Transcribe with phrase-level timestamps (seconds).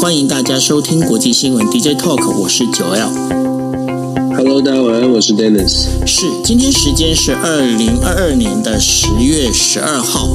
[0.00, 3.10] 欢迎大家收听国际新闻 DJ Talk，我是九 L。
[4.34, 5.88] Hello，大家晚安，我是 Dennis。
[6.06, 10.26] 是，今天时间是二零二二年的十月十二号。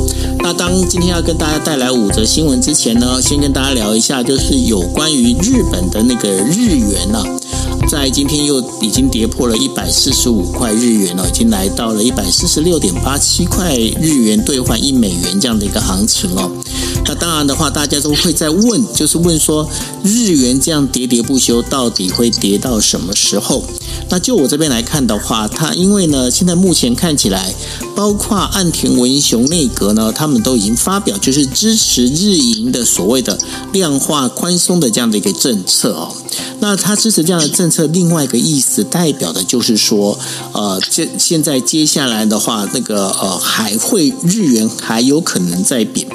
[0.42, 7.26] 那当今天要跟大家带来五则新闻之前呢，先跟大家聊一下，就是有关于日本的那个日元呢、啊。
[7.90, 16.52] 在今天又已经跌破了一百四十五块日元了，已经来到了一百四十六点八七块日元兑换一美元这样的一个行情哦。
[17.08, 19.70] 那当然的话，大家都会在问，就是问说
[20.04, 23.64] 日元这样喋喋不休，到底会跌到什么时候？
[24.10, 27.54] 那就我这边来看的话，它因为呢，现在目前看起来，
[27.96, 33.40] 包括岸田文雄内阁呢，他们都已经发表就是支持日银的所谓的
[33.72, 36.12] 量化宽松的这样的一个政策哦。
[36.60, 40.18] 那他支持这样的政策，另外一个意思代表的就是说，
[40.54, 46.08] 呃，这现在接下来的话，那个呃，还会日元还有可能再贬。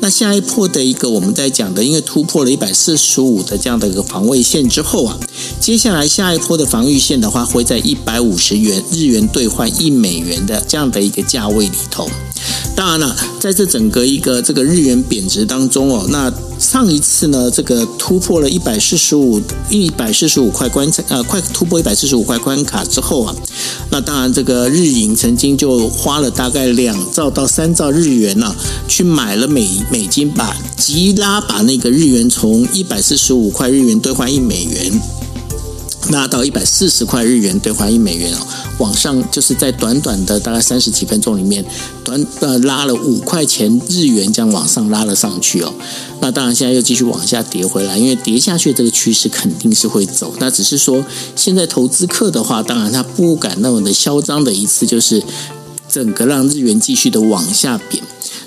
[0.00, 5.18] 那下一波的一个我们在讲的，因为突破了一百四十五的这样的一个防卫线之后啊，
[5.60, 12.08] 接下来下一波的防御线的话，会在一百五十元日元兑换一美元的这样的一个价位里头。
[12.74, 23.34] 当然了，在这整个一个这个日元贬值当中哦，那上一次呢，这个突破了一百四十五一百四十五块关呃，快突破一百四十五块关卡之后啊，
[23.90, 28.54] 那当然这个日银曾经就花了大概两兆到三兆日元呢、
[28.86, 35.00] 去买了美美金，把急拉把那个日元从一百四十五块日元兑换一美元。
[36.10, 38.46] 拉到一百四十块日元兑换一美元哦，
[38.78, 41.64] 往上就是在短短的大概三十几分钟里面，
[42.04, 45.72] 短呃拉了五块钱日元，这样往上拉了上去哦。
[46.20, 50.34] 那当然现在又继续往下跌回来，因为跌下去这个趋势肯定是会走。
[50.38, 55.22] 那只是说现在投资客的话，当然他不敢那么的嚣张的一次，就是
[55.88, 58.02] 整个让日元继续的往下贬。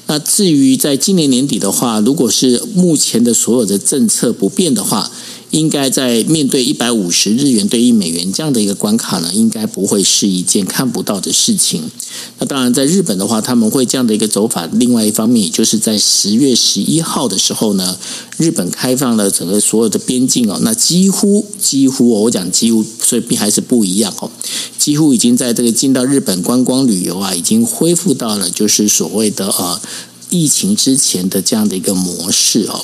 [0.08, 5.12] 那至于在今年年底的话，如果是目前的所有的政策不变的话，
[5.52, 11.90] 应该在面对一百五十日元兑一美元这样的一个关卡呢，应该不会是一件看不到的事情。
[12.38, 14.68] 那当然，在日本的话，他们会这样的一个走法。
[14.74, 17.98] 另外一方面，也就是在十月十一号的时候呢，
[18.38, 24.30] 日本开放了整个所有的边境哦，那几乎几乎我讲几乎，所以还是不一样哦，
[24.78, 29.82] 几乎已经在这个进到日本观光旅游啊，已经恢复到了就是所谓的呃。
[30.30, 32.80] 疫情之前的这样的一个模式哦，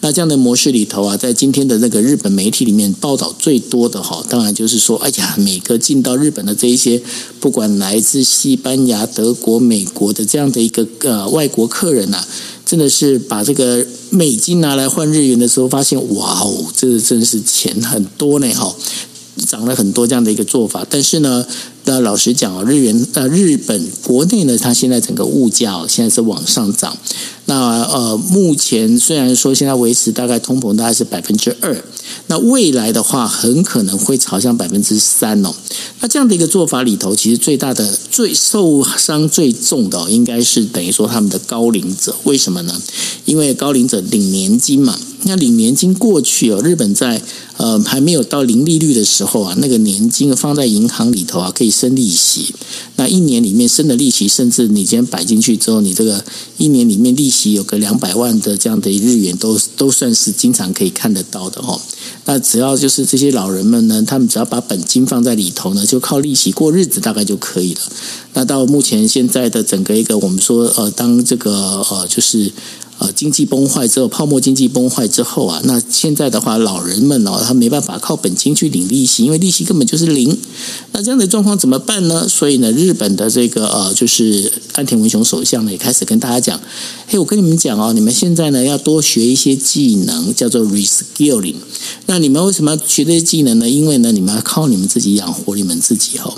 [0.00, 7.00] 那这样的模式里头啊，在今天的那个日本媒体里面报道最多的哈，当然就是说，哎呀，每个进到日本的这一些，
[7.38, 12.24] 不管来自西班牙、德国、美国的这样的一个呃外国客人呐，
[12.64, 18.74] 真的是把这个美金拿来换日元的时候，发现哇哦，这真是钱很多呢哈。
[19.46, 21.46] 涨了很多这样的一个做法，但是呢，
[21.86, 26.96] 那老实讲啊，日元呃，日本国内呢，它现在整个物价哦，现在是往上涨。
[27.44, 31.84] 那呃，目前虽然说现在维持大概通膨大概是百分之二，
[32.26, 35.54] 那未来的话很可能会朝向百分之三哦。
[36.00, 42.16] 那这样的一个做法里头，其实最大的、最受伤最重的，应该是等于说他们的高龄者。
[42.24, 42.82] 为什么呢？
[43.26, 44.98] 因为高龄者领年金嘛。
[45.22, 47.20] 那领年金过去哦，日本在
[47.56, 52.54] 呃还没有到零利率的时候啊，那个年金放在银行里头啊，可以生利息。
[52.96, 56.24] 那一年里面生的利息，甚至你今天摆进去之后，你这个
[56.56, 61.80] 一年里面利息有个两百万的这样的日元，都都算是经常可以看得到的哦。
[62.24, 67.80] 那只要就是这些老人们呢，他们只要把本金放在里头呢，就靠利息过日子，大概就可以了。
[68.32, 71.52] 那到目前现在的整个一个，我们说呃，当这个
[71.90, 72.50] 呃，就是。
[72.98, 80.36] 呃，经济崩坏之后，泡沫经济崩坏之后啊，那现在的话，老人们哦，他没办法靠本金去领利息，因为利息根本就是零。
[80.92, 82.26] 那这样的状况怎么办呢？
[82.26, 86.58] 所以呢，日本的这个呃，就是安田文雄首相呢，也开始跟大家讲：
[87.06, 91.56] 嘿，我跟你们讲哦，你们现在呢要多学一些技能，叫做 reskilling。
[92.06, 93.68] 那你们为什么要学这些技能呢？
[93.68, 96.32] 因为呢，你们要靠你们自己养活你们自己哦。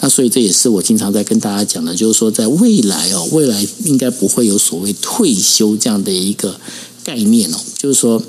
[0.00, 6.58] 那所以这也是我经常在跟大家讲的，就是说在未来哦，未来应该不会有所谓退休这样的一个
[7.04, 8.22] 概念哦，就是说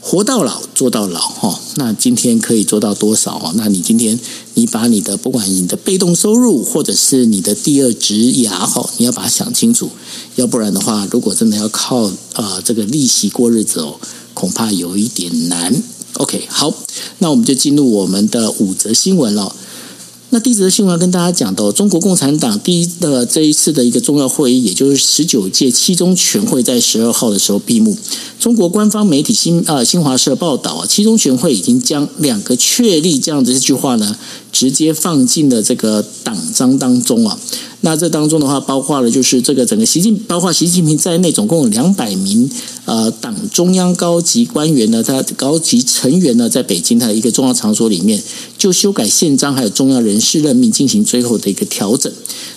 [0.00, 1.58] 活到老做到老哈。
[1.76, 3.52] 那今天可以做到多少哦？
[3.56, 4.18] 那你今天
[4.54, 9.90] 你把你的不管你的被动收入或者是你的第二职涯哈，你要把它想清楚，
[10.36, 13.98] 要不然的话，如果真的要靠呃这个利息过日子哦，
[14.32, 15.82] 恐怕有一点难。
[16.14, 16.72] OK，好，
[17.18, 19.54] 那我们就进入我们的五则新闻了。
[20.30, 27.96] 那第一则新闻要跟大家讲到，中国共产党第一的这一次的一个重要会议，也就是十九届七中全会，在十二号的时候闭幕。
[28.40, 34.16] 中国官方媒体新呃新华社报道啊，七中全会已经将两个确立这样的一句话呢，
[34.56, 37.38] 直接放进了这个党章当中啊。
[37.82, 42.50] 那这当中的话，包括了就是这个整个习近，包括习近平在内，总共有两百名
[42.86, 48.20] 呃党中央高级官员呢，他高级成员呢，在北京他的一个重要场所里面，
[48.56, 52.10] 就修改宪章还有重要人事任命进行最后的一个调整。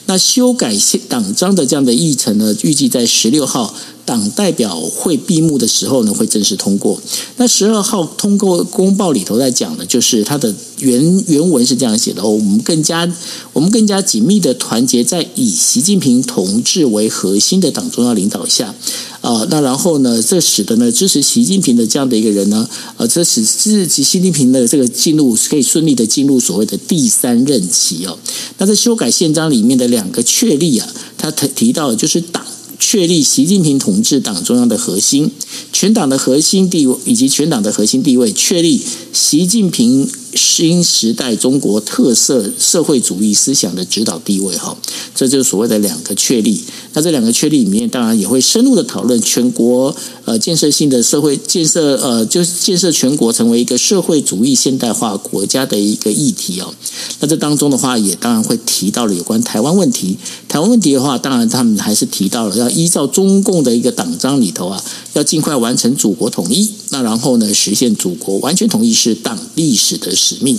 [0.06, 3.76] 那修改宪党章的这样的议程呢，预计在十六号。
[4.06, 7.00] 党代表会闭幕的时候呢，会正式通过。
[7.38, 13.12] 那十二号通过公报里头在讲的，就是他的原原文是这样写的：哦，我们更加
[13.54, 18.74] 我们更加紧密的团结在以习近平同志为核心的党中央领导下。
[19.22, 28.18] 啊、那然后呢，这使得呢支持习近平的这样的一个人呢，呃，这使支持习近平的这个进入可以顺利的进入所谓的第三任期哦。
[28.58, 30.88] 那在修改宪章里面的两个确立啊，
[31.18, 32.46] 他提提到就是党。
[32.82, 35.30] 确立习近平同志党中央的核心，
[35.74, 38.82] 全党的核心地位以及全党的核心地位，确立
[39.12, 40.10] 习近平。
[40.34, 44.78] 新时代中国特色社会主义思想的指导地位，哈，
[45.16, 46.62] 这就是所谓的两个确立。
[46.94, 49.96] 那这两个确立里面，当然也会深入的讨论全国
[50.26, 56.74] 呃建设性的社会建设，呃，就是建设全国成为一个社会主义现代化国家的一个议题哦。
[57.20, 60.18] 那这当中的话，也当然会提到了有关台湾问题。
[60.48, 64.84] 台湾问题的话，当然他们还是提到了要依照中共的一个党章里头啊，
[65.14, 66.70] 要尽快完成祖国统一。
[66.92, 70.58] 那然后呢，实现祖国完全统一是党历史的使命。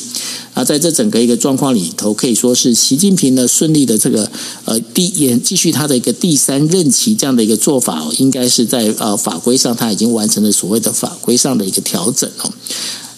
[0.55, 4.31] 啊，在这整个一个状况里头，可以说是习近平呢顺利的这个
[4.65, 12.53] 呃第也继续他的一个第三任期这样的一个做法，应该是在呃法规上他已经完成了所谓的法规上的一个调整哦。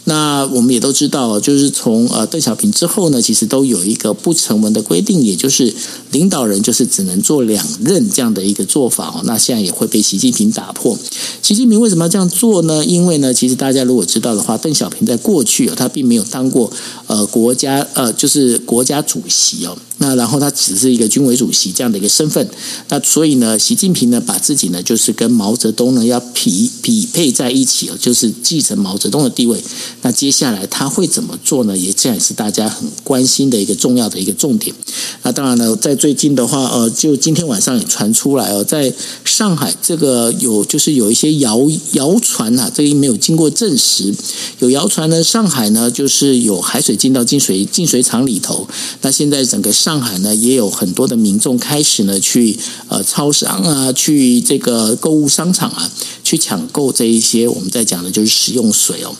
[0.04, 5.72] 那我们也都知道，就是从呃邓小平之后呢，其实都有一个不成文的规定，也就是
[6.10, 9.22] 领导人就是只能做两任这样的一个做法哦。
[9.24, 10.98] 那现在也会被习近平打破。
[11.40, 12.84] 习近平为什么要这样做呢？
[12.84, 16.70] 因为呢，其实大家如果知道的话，邓小平在过去哦，他并没有当过
[17.06, 19.78] 呃国家呃就是国家主席哦。
[20.02, 22.46] 那然后他只是一个军委主席这样的一个身份。
[22.88, 29.62] 那所以呢，习近平呢把自己呢就是跟毛泽东呢要匹匹配在一起哦，就是继承毛泽东的地位。
[30.02, 31.78] 那接下来他会怎么做呢？
[31.78, 34.74] 也这样也是大家很关心的一个重要的一个重点。
[35.22, 38.92] 那当然呢，在最近的话，呃，就今天晚上也传出来哦，在
[39.24, 41.60] 上海这个有就是有一些谣
[41.92, 44.12] 谣传啊，这个没有经过证实，
[44.58, 48.66] 有谣传呢，上海呢就是有海水进到进水进水厂里头。
[49.02, 52.58] 那现在整个上上海呢也有很多的民众开始呢去
[52.88, 55.92] 呃超商啊，去这个购物商场啊，
[56.24, 59.14] 去抢购这一些我们在讲的就是食用水哦。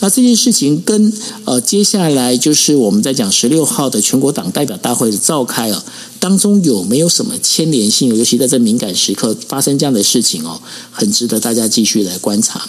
[0.00, 1.10] 那这件事情跟
[1.46, 5.82] 呃接下来就是我们在讲十六号的全国党代表大会的召开啊，
[6.20, 8.14] 当中有没有什么牵连性？
[8.14, 10.60] 尤其在这敏感时刻发生这样的事情哦，
[10.90, 12.68] 很值得大家继续来观察。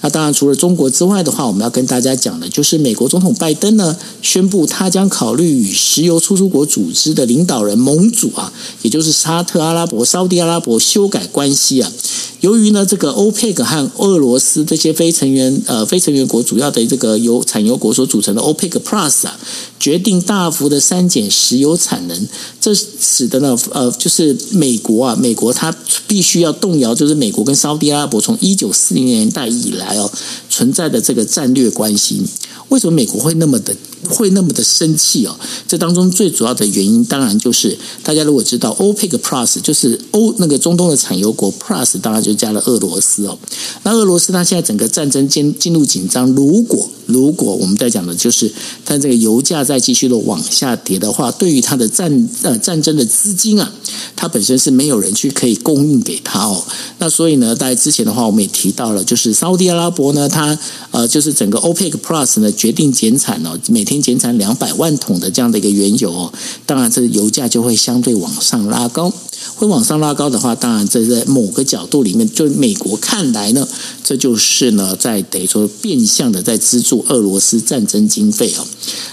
[0.00, 8.52] 那当然，除了中国之外的话，我们要跟大家讲的就是美国总统拜登呢，宣布他将考虑与石油输出国组的领导人盟主啊，
[8.82, 11.92] 也就是沙特阿拉伯、沙乌地阿拉伯修改关系啊。
[12.40, 19.36] 由于呢，这个欧佩克和俄罗斯这些非成员呃非成员国主要的这个油产油国所组成的欧佩克 Plus 啊，
[19.80, 22.28] 决定大幅的删减石油产能，
[22.60, 25.74] 这使得呢呃就是美国啊，美国它
[26.06, 30.08] 必须要动摇，就是美国跟沙乌地阿拉伯从一九四零年代以来哦
[30.48, 32.22] 存在的这个战略关系。
[32.68, 33.74] 为什么美国会那么的
[34.10, 35.34] 会那么的生气哦？
[35.66, 43.38] 这当中最主要的原因，当然就是大家如果知道 OPEC Plus 就是欧那个中东的产油国 Plus，当然就加了俄罗斯哦。
[43.82, 48.52] 那俄罗斯它现在整个战争进进入紧张，如果如果我们在讲的就是
[48.84, 53.72] 它这个油价再继续的往下跌的话，对于它的战呃战争的资金啊，
[54.14, 56.62] 它本身是没有人去可以供应给它哦。
[56.98, 60.58] 那所以呢，在之前的话，我们也提到了，就是沙乌地阿拉伯呢，它
[60.90, 62.52] 呃就是整个 OPEC Plus 呢。
[62.58, 66.32] 决定减产哦，每天减产两百万桶的这样的一个原油哦，
[66.66, 69.12] 当然这油价就会相对往上拉高，
[69.54, 73.66] 会往上拉高的话，当然这在某个角度里，就美国看来呢，
[74.02, 78.66] 这就是呢在等于说变相的在资助俄罗斯战争经费哦，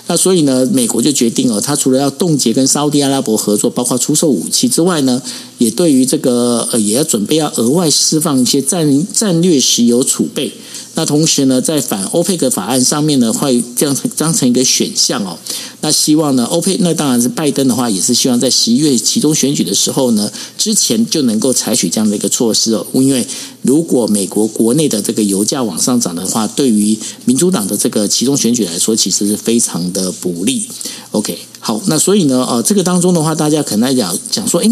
[0.07, 5.21] 那所以呢，美国就决定哦，他除了要冻结跟沙乌地阿拉伯合作，包括出售武器之外呢，
[5.57, 10.51] 也对于这个呃也要准备要额外释放一些战战略石油储备。
[10.97, 15.37] 那同时呢，在反欧佩克法案上面呢，会这样当成一个选项哦。
[15.81, 22.87] 那希望呢，欧佩那当然是拜登的话，也是希望在十一月期中选举的时候呢，之前就能够采取这样的一个措施哦。
[22.93, 23.27] 因为
[23.61, 30.63] 如果美国国内的这个油价往上涨的话，对于民主党的这个期中选举来说，其实是非常的不利。
[31.11, 31.37] OK。
[31.65, 34.71] 好，那所以呢，呃，这个当中的话，大家可能来讲讲说，诶，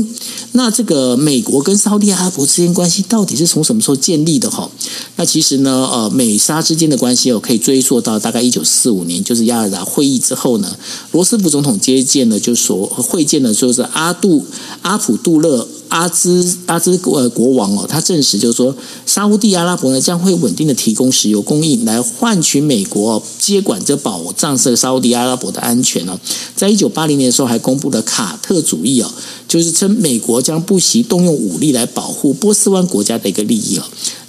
[0.51, 4.47] 那这个美国跟沙特阿拉伯之间关系到底是从什么时候建立的？
[4.51, 4.69] 哈，
[5.15, 10.77] 那其实呢，呃，美沙之间的关系哦，可以追溯到大概一九四五年，就是亚尔达会议之后呢，
[11.11, 14.45] 罗斯福总统接见了，就说会见了，就是阿杜
[14.83, 15.67] 阿卜杜勒。
[15.93, 26.19] 阿兹阿兹呃国王哦，他证实就是说，沙乌地阿拉伯呢将会稳定的提供石油供应，来换取美国接管这保障这沙乌地阿拉伯的安全哦。
[26.55, 29.11] 在一九八零年的时候，还公布了卡特主义哦，
[29.47, 33.83] 就是称美国将不惜动用武力来保护波斯湾国家的一个利益哦。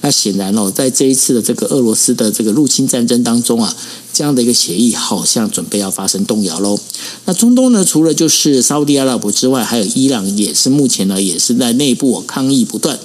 [0.05, 3.75] 那显然哦，在这一次的这个俄罗斯的这个入侵战争当中啊。
[4.17, 6.79] 这样的一个协议好像准备要发生动摇喽。
[7.25, 12.97] 那中东呢，除了就是沙乌地阿拉伯之外，还有伊朗，也是目前呢也是在内部抗议不断。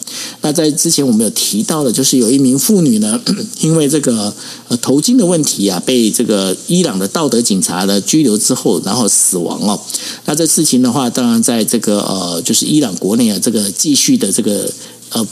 [0.41, 3.20] 那在之前我们有提到的，就是有一名妇女呢，
[3.62, 4.32] 因为这个
[4.68, 9.82] 呃头巾的问题啊，被这个伊朗的道德警察呢拘留之后，然后死亡哦。
[10.25, 14.72] 那这事情的话，当然在这个呃就是伊朗国内啊，这个继续的这个
[15.10, 15.25] 呃。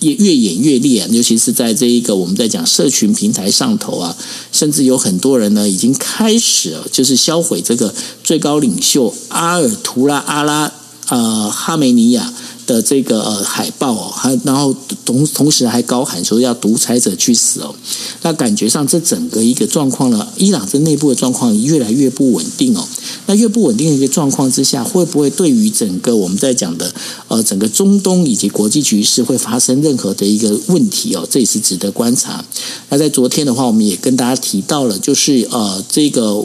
[0.00, 4.16] 也越演越烈啊，尤其是在这一个我们在讲社群平台上头啊，
[4.52, 10.72] 甚至有很多人呢已经开始就是销毁这个最高领袖阿尔图拉阿拉
[11.08, 12.32] 呃哈梅尼亚。
[12.68, 17.74] 的这个呃海报哦，还然后同同时还高喊说要独裁者去死哦，
[18.22, 22.86] 那感觉上这整个一个状况呢，伊朗这内部的状况越来越不稳定哦。
[23.24, 26.94] 那越不稳定的一个状况之下，会不会对于整个我们在讲的
[27.28, 31.26] 呃整个中东以及国际局势会发生任何的一个问题哦？
[31.30, 32.44] 这也是值得观察。
[32.90, 36.44] 那在昨天的话，我们也跟大家提到了，就是呃这个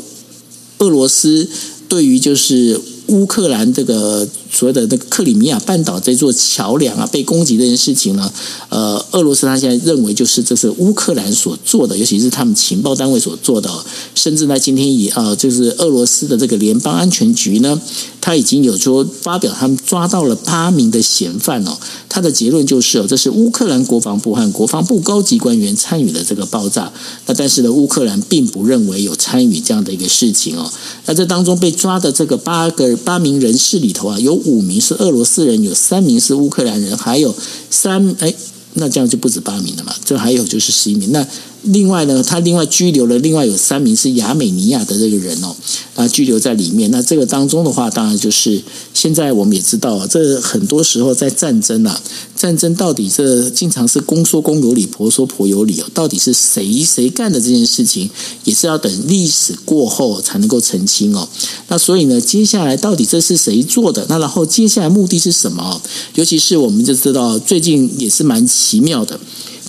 [0.77, 1.49] 俄罗斯
[1.89, 2.79] 对于就是。
[3.07, 8.31] 乌克兰这个所谓的那个克里米亚半岛这座桥梁啊被攻击这件事情呢，
[8.69, 13.69] 呃，俄罗斯他现在认为就是这是乌克兰所做的，尤其是他们情报单位所做的，
[14.13, 17.81] 甚至呢今天以啊，就是俄罗斯的这个联邦安全局呢。
[18.25, 21.77] 他已经有说发表，他们抓到了八名的嫌犯哦。
[22.07, 26.89] 他的结论就是哦，这是乌克兰国防部和国防部高级官员参与了这个爆炸。
[27.25, 30.71] 那但是呢，乌克兰并不认为有参与这样的一个事情哦。
[31.05, 37.35] 那这当中被抓的这个八个八名人士里头啊，有五名是俄罗斯人，有三名是乌克兰人，还有
[37.69, 38.33] 三哎，
[38.73, 39.93] 那这样就不止八名了嘛。
[40.05, 41.27] 这还有就是十一名那。
[41.63, 45.55] 另外呢，他另外拘留了另外有三名是亚美尼亚的这个人哦，
[45.95, 46.91] 啊，拘留在里面。
[46.91, 48.61] 那这个当中的话，当然就是
[48.93, 52.01] 现在我们也知道，这很多时候在战争啊，
[52.35, 55.85] 战争到底这经常是公说公有理，婆说婆有理哦。
[55.93, 58.09] 到底是谁谁干的这件事情，
[58.43, 61.27] 也是要等历史过后才能够澄清哦。
[61.69, 64.05] 那所以呢，接下来到底这是谁做的？
[64.09, 65.81] 那然后接下来目的是什么？
[66.15, 69.17] 尤其是我们就知道最近也是蛮奇妙的。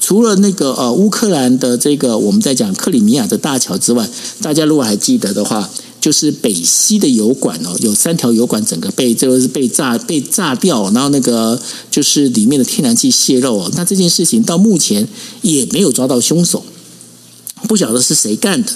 [0.04, 4.06] 除了那个呃乌克兰的这个我们在讲克里米亚的大桥之外，
[4.42, 11.58] 大家如果还记得的话，就是北溪的油管哦，有三条油管整个被这个是被炸被炸掉，然后那个
[11.90, 13.72] 就是里面的天然气泄漏哦。
[13.76, 15.08] 那这件事情到目前
[15.40, 16.62] 也没有抓到凶手，
[17.66, 18.70] 不晓得是谁干的。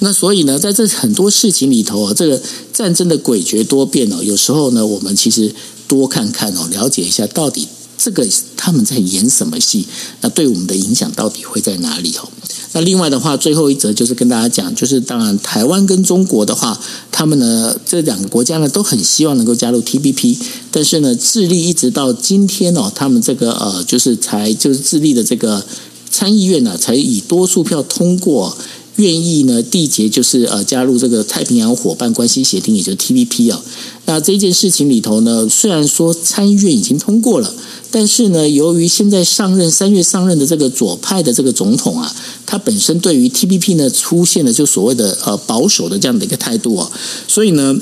[0.00, 2.38] 那所以呢，在这很多事情里头啊，这个
[2.74, 5.50] 战争的诡谲多变哦，有时候呢，我们其实
[5.88, 7.66] 多看看哦，了解一下到底。
[7.96, 9.86] 这个他们在演什么戏？
[10.20, 12.28] 那对我们的影响到底会在哪里哦？
[12.72, 16.78] 那另外的话，最后一则就是跟大家讲，就是当然台湾跟中国的话，
[17.12, 20.36] 他们呢这两个国家呢都很希望能够加入 TBP，
[20.70, 25.64] 但是呢智利一直到今天哦，他们这个呃就是才就是智利的这个
[26.10, 28.56] 参议院呢才以多数票通过。
[28.96, 33.60] 愿意呢缔结就是呃加入这个太平洋伙伴关系协定，也就是 TPP 啊。
[34.06, 37.54] 那这件事情里头呢，虽然说参议院已经通过了，
[37.90, 42.14] 但是呢，由于现在上任三月上任的这个左派的这个总统啊，
[42.46, 46.90] 他本身对于 TPP 呢出现了就所谓的呃保守的这样的一个态度啊，
[47.26, 47.76] 所以呢，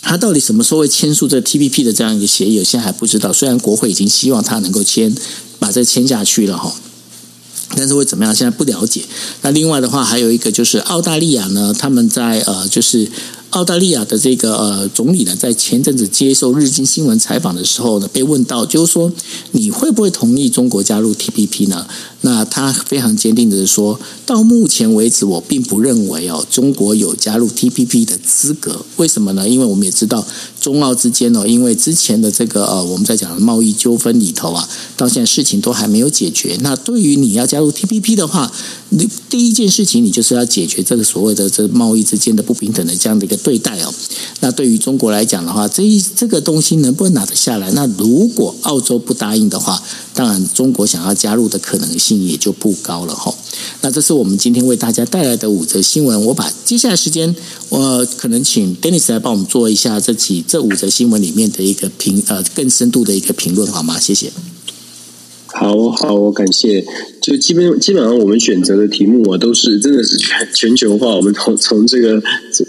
[0.00, 3.32] 他到底什么时候会签署这 TPP 的这样一个协议，现在还不知道。
[3.32, 5.14] 虽然国会已经希望他能够签，
[5.58, 6.74] 把这签下去了哈。
[7.76, 8.34] 但是会怎么样？
[8.34, 9.02] 现在不了解。
[9.42, 13.10] 那另外的话，还有一个就是澳大利亚呢，他们在呃，就是
[13.54, 19.12] 澳大利亚的这个呃总理呢，在前阵子接受日经新闻采访的时候呢，被问到就是说，
[19.52, 21.86] 你会不会同意中国加入 TPP 呢？
[22.22, 28.84] 那他非常坚定的说，到目前为止，我并不认为哦，中国有加入 TPP 的资格。
[28.96, 29.48] 为什么呢？
[29.48, 30.26] 因为我们也知道，
[30.60, 36.58] 中澳之间哦，因为之前的这个呃，我们在讲的贸易纠纷里头啊，到现在事情都还没有解决。
[36.62, 38.50] 那对于你要加入 TPP 的话，
[38.90, 43.92] 你第一件事情，你就是要解决这个所谓的这贸易之间的不平等的这样的一个对待哦。
[44.40, 47.70] 那对于中国来讲的话，这一这个东西能不能拿得下来？
[47.72, 49.82] 那如果澳洲不答应的话，
[50.14, 53.34] 当然中国想要加入的可能性也就不高了哈。
[53.80, 56.24] 那这是我们今天为大家带来的五则新闻。
[56.26, 57.34] 我把接下来时间，
[57.70, 63.98] 我可能请 Dennis 来帮我们做一下这几这五则新闻里面的一个评呃更深度的一个评论，好吗？
[63.98, 64.32] 谢谢。
[65.56, 66.84] 好好，我感谢。
[67.22, 71.14] 就基本基本上，我们选择的题目啊，都是真的是全全球化。
[71.14, 72.20] 我们从从这个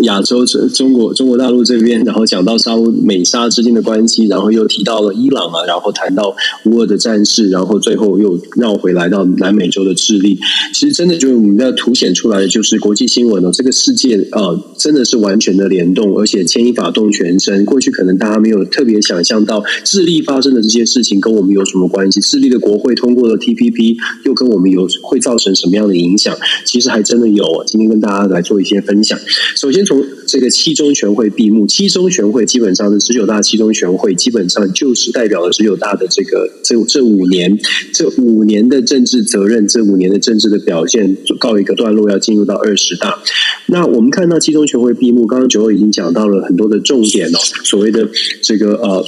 [0.03, 6.33] 亚洲这、中国、中国大陆这边，然后讲到沙乌美沙之间的关系，然后又提到了伊朗啊，然后谈到
[6.65, 10.39] 乌俄的战事，然后最后又绕回来到南美洲的智利。
[10.71, 17.65] 其实真的就是我们要凸显出来的，就是国际新闻哦，这个世界啊，真的是完全的联动，而且牵一发动全身。
[17.65, 22.21] 过去可能大家没有特别想象到智利发生的这些事情跟我们有什么关系。
[22.21, 26.35] 智利的国会通过了 TPP，又跟我们有会造成什么样的影响？
[26.65, 27.63] 其实还真的有。
[27.65, 29.17] 今天跟大家来做一些分享。
[29.55, 37.57] 首先从这个七中全会闭幕，七中全会基本上是十九大七中全会，基本上就是代表了十九大的这个这这五年
[37.93, 43.19] 这五年的政治责任，这五年的政治的表现告一个段落，要进入到二十大。
[43.67, 48.09] 那我们看到七中全会闭幕，刚刚九欧已经讲到了很多的重点哦，所谓的
[48.41, 49.05] 这个呃。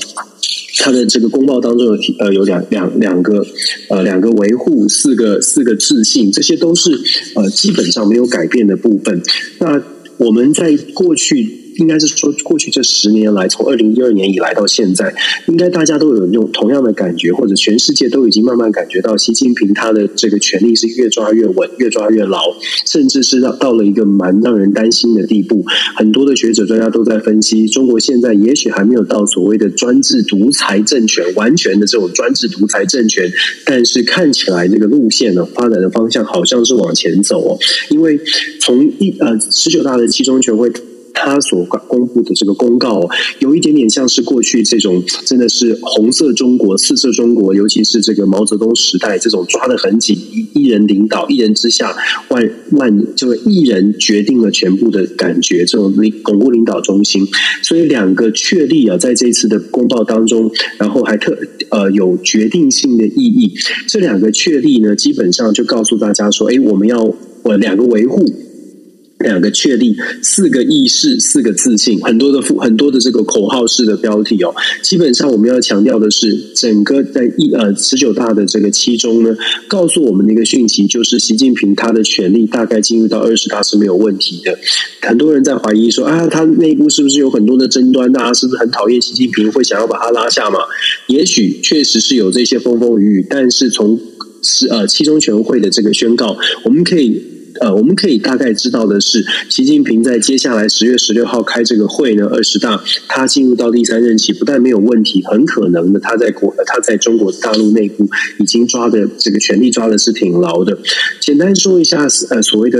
[0.80, 3.46] 他的这个公报当中有提呃有两两两个
[3.90, 6.92] 呃两个维护四个四个自信，这些都是
[7.36, 9.22] 呃基本上没有改变的部分。
[9.60, 9.82] 那
[10.18, 11.67] 我们在过去。
[11.78, 15.14] 应该是说，过去这十年来，从二零一二年以来到现在，
[15.48, 22.40] 应该大家都有用同样的感觉，或者全世界都已经慢慢感觉到，习近平他的这个权力是越抓越稳，越抓越牢，
[22.86, 25.64] 甚至是到到了一个蛮让人担心的地步。
[25.96, 33.32] 很多的学者专家都在分析，中国现在也许还没有到所谓的专制独裁政权，完全的这种专制独裁政权，
[33.66, 37.60] 但是看起来这个路线呢，发展的方向好像是往前走哦。
[37.90, 38.20] 因为
[38.60, 40.72] 从一呃十九大的七中全会。
[41.18, 43.02] 他所公布的这个公告，
[43.40, 51.96] 有一点点像是过去这种真的是红色中国、四色中国，尤其是这个毛泽东时代这种抓得很紧，一一人领导，一人之下，
[52.30, 57.28] 万万就是一人决定了全部的感觉，这种领巩固领导中心。
[57.64, 61.36] 所以两个确立啊，在这次的公报当中，然后还特
[61.70, 63.54] 呃有决定性的意义。
[63.88, 67.04] 这两个确立呢，基本上就告诉大家说，哎，我们要
[67.44, 68.24] 我两个维护。
[69.20, 74.54] 两个确立，四个意识，四个自信，很多的很多的这个口号式的标题哦。
[74.84, 79.36] 基本上我们要强调的是，整个在一呃十九大的这个七中呢，
[79.68, 84.58] 告诉我们的一个讯息，就是习近平他的权力大概进入到二十大是没有问题的。
[85.02, 88.12] 很多人在怀疑说啊，他内部是不是有很多的争端？
[88.14, 90.60] 大家是不是很讨厌习近平，会想要把他拉下马？
[91.08, 94.00] 也许确实是有这些风风雨雨，但是从
[94.44, 97.37] 是呃七中全会的这个宣告，我们可以。
[97.60, 108.08] 呃，我们可以大概知道的是，习近平在接下来十月十六号开这个会呢，二十大，他进入到第三任期，不但没有问题，很可能的，他在国，他在中国大陆内部
[108.40, 110.78] 已经抓的这个权力抓的是挺牢的。
[111.20, 112.80] 简单说一下，呃，所谓的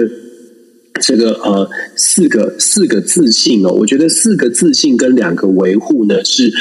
[1.02, 6.52] 这个呃四个四个自信哦，我觉得四个自信跟两个维护呢是。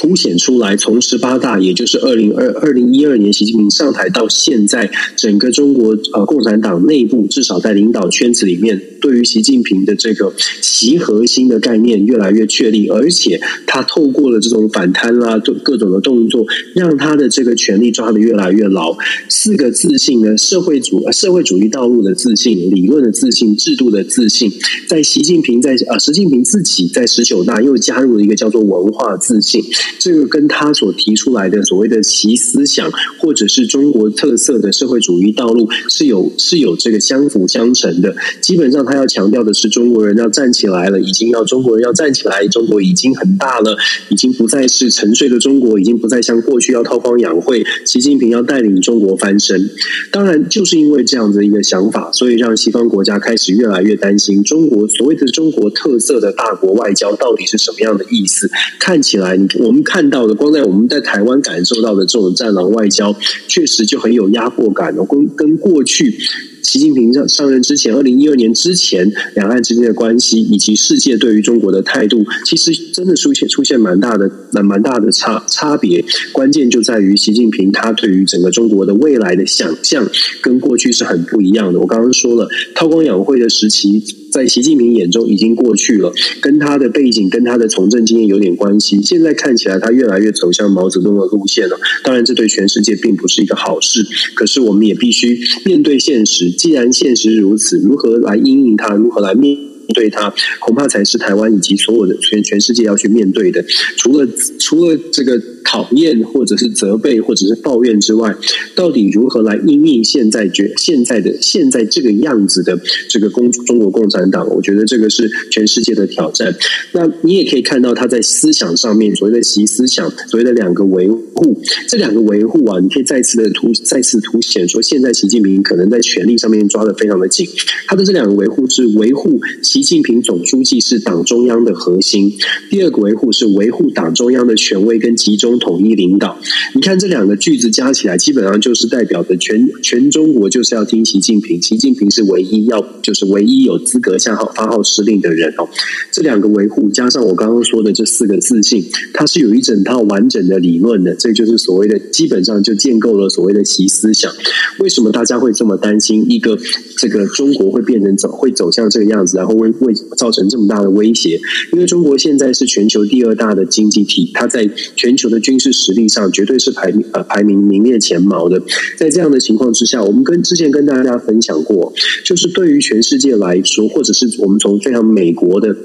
[0.00, 10.32] 凸显出来，从十八大，也就是二零二二零一二年习近平上台到现在，整个中国呃共产党内部，至少在领导圈子里面，对于习近平的这个
[10.62, 18.96] 习核心的概念越来越确立，而且他透过了这种反贪啦，各种的动作，让他的这个权力抓得越来越牢。
[19.28, 24.48] 四个自信呢，社会主社会主义道路的自信、理论的自信、制度的自信，
[24.86, 29.60] 在习近平在呃习近平自己在十九大又加入了一个叫做文化自信。
[29.98, 38.14] 这个跟他所提出来的所谓的习思想，或者是中国特色的社会主义道路是有是有这个相辅相成的。
[38.40, 43.76] 基本上，他要强调的是中国人要站起来了，已经要中国人要站起来，中国已经很大了，
[44.10, 47.64] 已经不再是沉睡的中国，已经不再像过去要韬光养晦。
[47.86, 49.70] 习近平要带领中国翻身。
[50.12, 58.50] 当然，就是因为这样的一个想法，所以让西方国家开始越来越担心中国所谓的中国特色的大国外交到底是什么样的意思。
[58.78, 59.77] 看起来，我们。
[59.82, 63.14] 看到的，光在我们在台湾感受到的这种战狼外交，
[63.46, 65.04] 确实就很有压迫感哦。
[65.04, 66.18] 跟跟过去
[66.62, 76.04] 习近平上上任之前，二零一二年之前，两岸之间的关系以及世界对于中国的态度，其实真的出现出现蛮大的蛮蛮大的差差别。
[76.32, 80.08] 关键就在于习近平他对于整个中国的未来的想象，
[80.42, 81.80] 跟过去是很不一样的。
[81.80, 84.02] 我刚刚说了，韬光养晦的时期。
[84.30, 89.00] 在习近平眼中已经过去了，跟他的背景、跟他的从政经验有点关系。
[89.02, 91.78] 现在看起来，他越来越走向毛泽东的路线了。
[92.02, 94.04] 当然，这对全世界并不是一个好事。
[94.34, 96.50] 可是，我们也必须面对现实。
[96.50, 98.94] 既然现实如此，如何来因应他？
[98.94, 99.56] 如何来面
[99.94, 100.32] 对他？
[100.60, 103.64] 恐怕才是台湾以及所有的全全世界要去面对的。
[103.96, 105.40] 除了除了这个。
[105.70, 108.34] 讨厌或者是责备或者是抱怨之外，
[108.74, 114.48] 到底如何来应应现在觉现在的现在这个样子的这个共中国共产党？
[114.48, 116.54] 我觉得这个是全世界的挑战。
[116.92, 127.46] 那你也可以看到他在思想上面所谓的习思想，所谓的两个维护，这两个维护啊，你可以再次的凸再次凸显说，现在习近平可能在权力上面抓的非常的紧。
[127.86, 132.32] 他的这两个维护是维护习近平总书记是党中央的核心，
[132.70, 136.38] 第二个维护是维护党中央的权威跟集中统一领导。
[136.74, 145.68] 你看这两个句子加起来，基本上就是代表的全全中国就是要听习近平，习近平是唯一要就是唯一有资格下号发号施令的人哦。
[146.12, 151.14] 这两个维护加上我刚刚说的这四个自信，它是有一整套完整的理论的。
[151.14, 154.32] 这就是所谓的基本上就建构了所谓的习思想。
[154.78, 156.58] 为什么大家会这么担心一个
[156.96, 161.40] 这个中国会变成走会走向这个样子，然后会会造成这么大的威胁？
[161.72, 168.62] 因为中国现在是全球第二大的经济体，它在全球的军事实力上绝对是排名呃排名名列前茅的。
[168.96, 171.92] 在这样的情况之下，我们跟之前跟大家分享过，
[172.24, 175.76] 就是对于全世界来说，或者是我们从非常美国的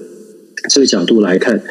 [0.70, 1.62] 这个角度来看。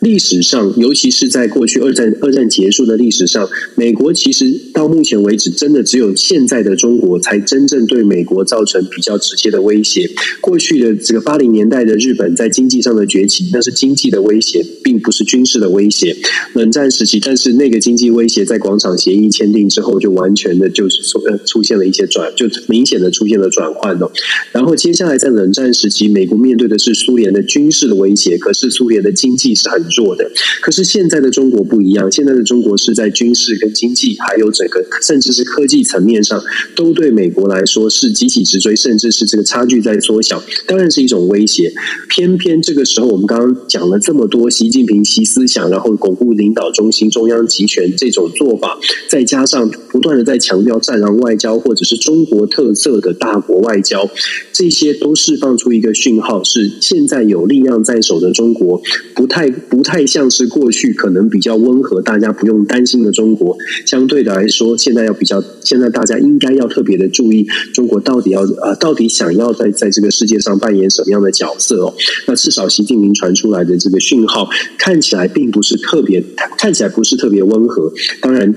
[0.00, 10.10] 历史上，尤其是在过去二战二战结束的历史上，美国其实到目前为止，真的只有现在的中国才真正对美国造成比较直接的威胁。
[10.40, 16.16] 过去的这个八零年代的日本在经济上的崛起，那是经济的威胁，并不是军事的威胁。
[16.54, 24.10] 冷战时期，但是那个经济威胁在广场协议签订之后，就完全的就是出出现了一些转，就明显的出现了转换了。
[24.52, 32.10] 然后接下来在冷战时期，美国面对的是苏联的军事的威胁，可是苏联的经济是很弱的，可是现在的中国不一样。
[32.10, 36.42] 现在的中国是在军事跟经济，还有整个甚至是科技层面上，
[36.76, 41.72] 都对美国来说是集体直追，甚至是这个差距在缩小，当然是一种威胁。
[42.08, 54.08] 偏偏这个时候，我们刚刚讲了这么多，习近平习思想，然后巩固领导中心、中央集权这种做法，再加上不断的在强调战狼外交或者是中国特色的大国外交，
[54.52, 58.80] 这些都释放出一个讯号，是现在有力量在手的中国
[59.14, 59.79] 不太不。
[59.80, 63.56] 不太像是过去可能比较温和，大家不用担心的中国。
[63.86, 71.94] 相对的来说，现在要比较，现在大家应该要特别的注意，中国到底要啊，到底想要在在这个世界上扮演什么样的角色哦？
[72.26, 76.22] 那至少习近平传出来的这个讯号，看起来并不是特别，
[76.58, 77.90] 看起来不是特别温和。
[78.20, 78.54] 当然。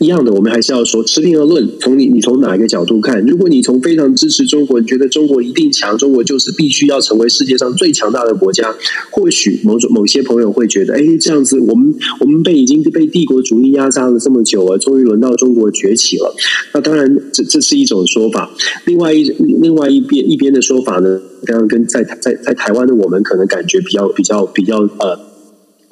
[0.00, 1.68] 一样的，我们还是要说，持平而论。
[1.78, 3.22] 从你，你从哪一个角度看？
[3.26, 8.74] 如果你从非常支持中国，你觉得中国一定强，中国就是必须要成为世界上最强大的国家。
[9.10, 16.34] 或许某种某些朋友会觉得，哎，这样子，我们我们被已经被帝国主义压榨了这么久了，终于轮到中国崛起了。
[16.72, 18.50] 那当然，这这是一种说法。
[18.86, 25.29] 另外一另外一边一边的说法呢，刚刚跟在在在台湾的我们可能感觉比较比较比较呃。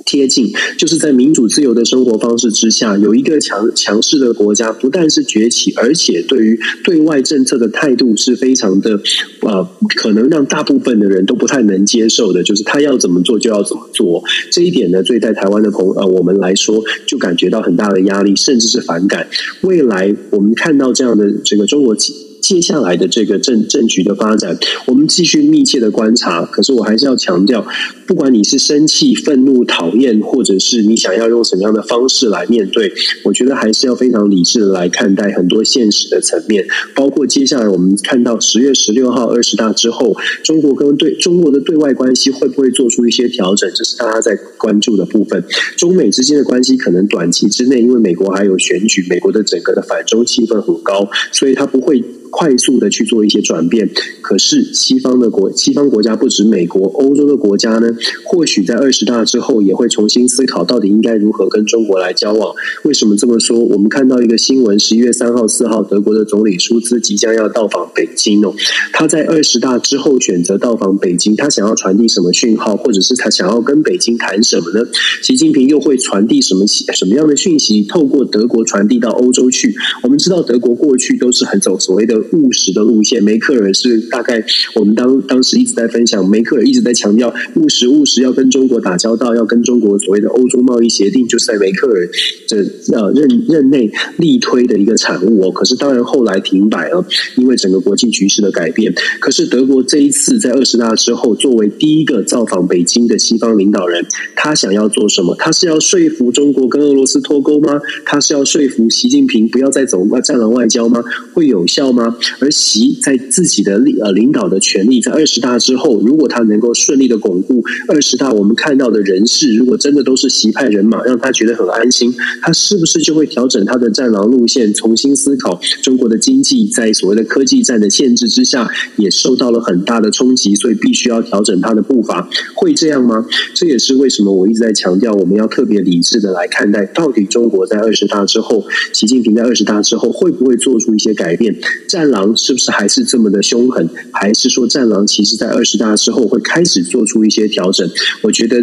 [0.09, 8.99] 贴近，就是在民主自由的生活方式之下，有一个强强势的国家，不但是崛起，而且对于对外政策的态度是非常的，
[9.43, 14.25] 呃，可能让大部分的人都不太能接受的，就是他要怎么做就要怎么做。
[14.51, 19.29] 这一点呢，对在台湾的朋友呃我们来说，就感觉到很大的压力，甚至是反感。
[19.61, 21.95] 未来我们看到这样的这个中国。
[22.41, 26.45] 接下来的这个政政局的发展，我们继续密切的观察。
[26.45, 27.67] 可是我还是要强调，
[28.07, 32.93] 不管你是生气、愤怒、讨厌，或者是你想要用什么样的方式来面对，
[33.25, 36.67] 我觉得还是要非常理智的来看待很多现实的层面。
[36.95, 45.45] 包括接下来我们看到十月十六号二十大之后，中国跟对中国的对外关系会不会做出一些调整，这是大家在关注的部分。
[45.77, 52.03] 中美之间的关系可能短期之内，因为美国还有选举，美国的整个的反中气氛很高，所以它不会。
[52.31, 53.89] 快速的去做一些转变，
[54.29, 57.89] 可是西方的国西方国家不止美国，欧洲的国家呢，
[58.25, 62.55] 或许在二十大之后也会重新思考到底应该如何跟中国来交往。
[62.85, 63.59] 为什么这么说？
[63.59, 68.53] 我们看到一个新闻，十一月三号、四号，德国的总理舒兹即将要到访北京哦。
[68.93, 74.87] 他在二十大之后选择到访北京，他想要传递什么讯号，或者是他想要跟北京谈什么呢？
[75.23, 79.75] 习近平又会传递什么什么样的讯息，透过德国传递到欧洲去？
[80.03, 82.19] 我们知道德国过去都是很走所谓的。
[82.33, 92.09] 务实的路线，梅克尔是大概我们当当时一直在分享，梅克尔一直在强调务实务实，要跟中国打交道，要跟中国所谓的欧洲贸易协定，就是在梅克尔
[92.49, 92.57] 这
[92.93, 95.53] 呃任任内力推的一个产物哦。
[95.53, 98.93] 可是当然后来停摆了，因为整个国际局势的改变。
[99.21, 104.05] 可是德国这一次在二十大之后，作为第一个造访北京的西方领导人，
[104.35, 105.37] 他想要做什么？
[105.39, 107.81] 他是要说服中国跟俄罗斯脱钩吗？
[108.05, 111.05] 他是要说服习近平不要再走外战狼外交吗？
[111.33, 112.17] 会有效吗？
[112.41, 133.27] 而习在自己的立呃领导的权力，在二十大之后，如果他能够顺利的巩固二十大，我们看到的人事，如果真的都是习派人马，让他觉得很安心，他是不是就会调整他的战狼路线，重新思考中国的经济在所谓的科技战的限制之下，也受到了很大的冲击，所以必须要调整他的步伐，会这样吗？
[133.55, 141.55] 这也是为什么我一直在强调，我们要特别理智的来看待，到底中国在二十大之后，习近平在二十大之后会不会做出一些改变？
[141.89, 143.89] 战狼是不是还是这么的凶狠？
[144.13, 147.89] 还是说战狼其实在二十大之后会开始做出一些调整？
[148.23, 148.57] 我觉得，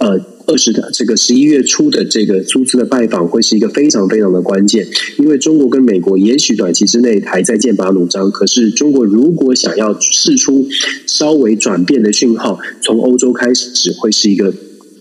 [0.00, 0.20] 呃。
[0.48, 10.66] 二十的这个十一月初的这个苏兹的拜访会是一个非常非常的关键，因为中国跟美国也许短期之内还在剑拔弩张，可是中国如果想要试出
[11.06, 14.54] 稍微转变的讯号，从欧洲开始只会是一个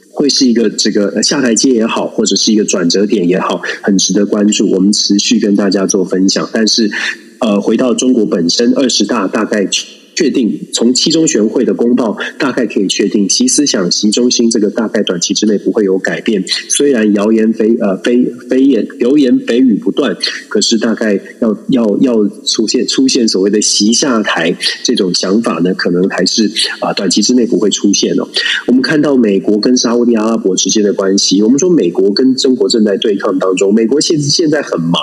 [0.09, 4.69] 会是一个这个下台阶也好，或者是一个转折点也好，很值得关注。
[4.69, 6.91] 我们持续跟大家做分享，但是
[7.39, 9.67] 呃，回到中国本身，二十大大概。
[10.17, 16.43] 确定从七中全会的公报大概可以确定，习思想、习中心这个大概短期之内不会有改变。
[16.69, 20.17] 虽然谣言蜚呃蜚蜚言流言蜚语不断，
[20.49, 28.27] 可是大概要要要出现出现所谓的习下台这种想法呢，可能还是啊短期之内不会出现哦。
[28.65, 34.99] 我们看到美国跟沙乌地阿拉伯之间的关系，我们说美国跟中国正在对抗当中，美国现现在很忙，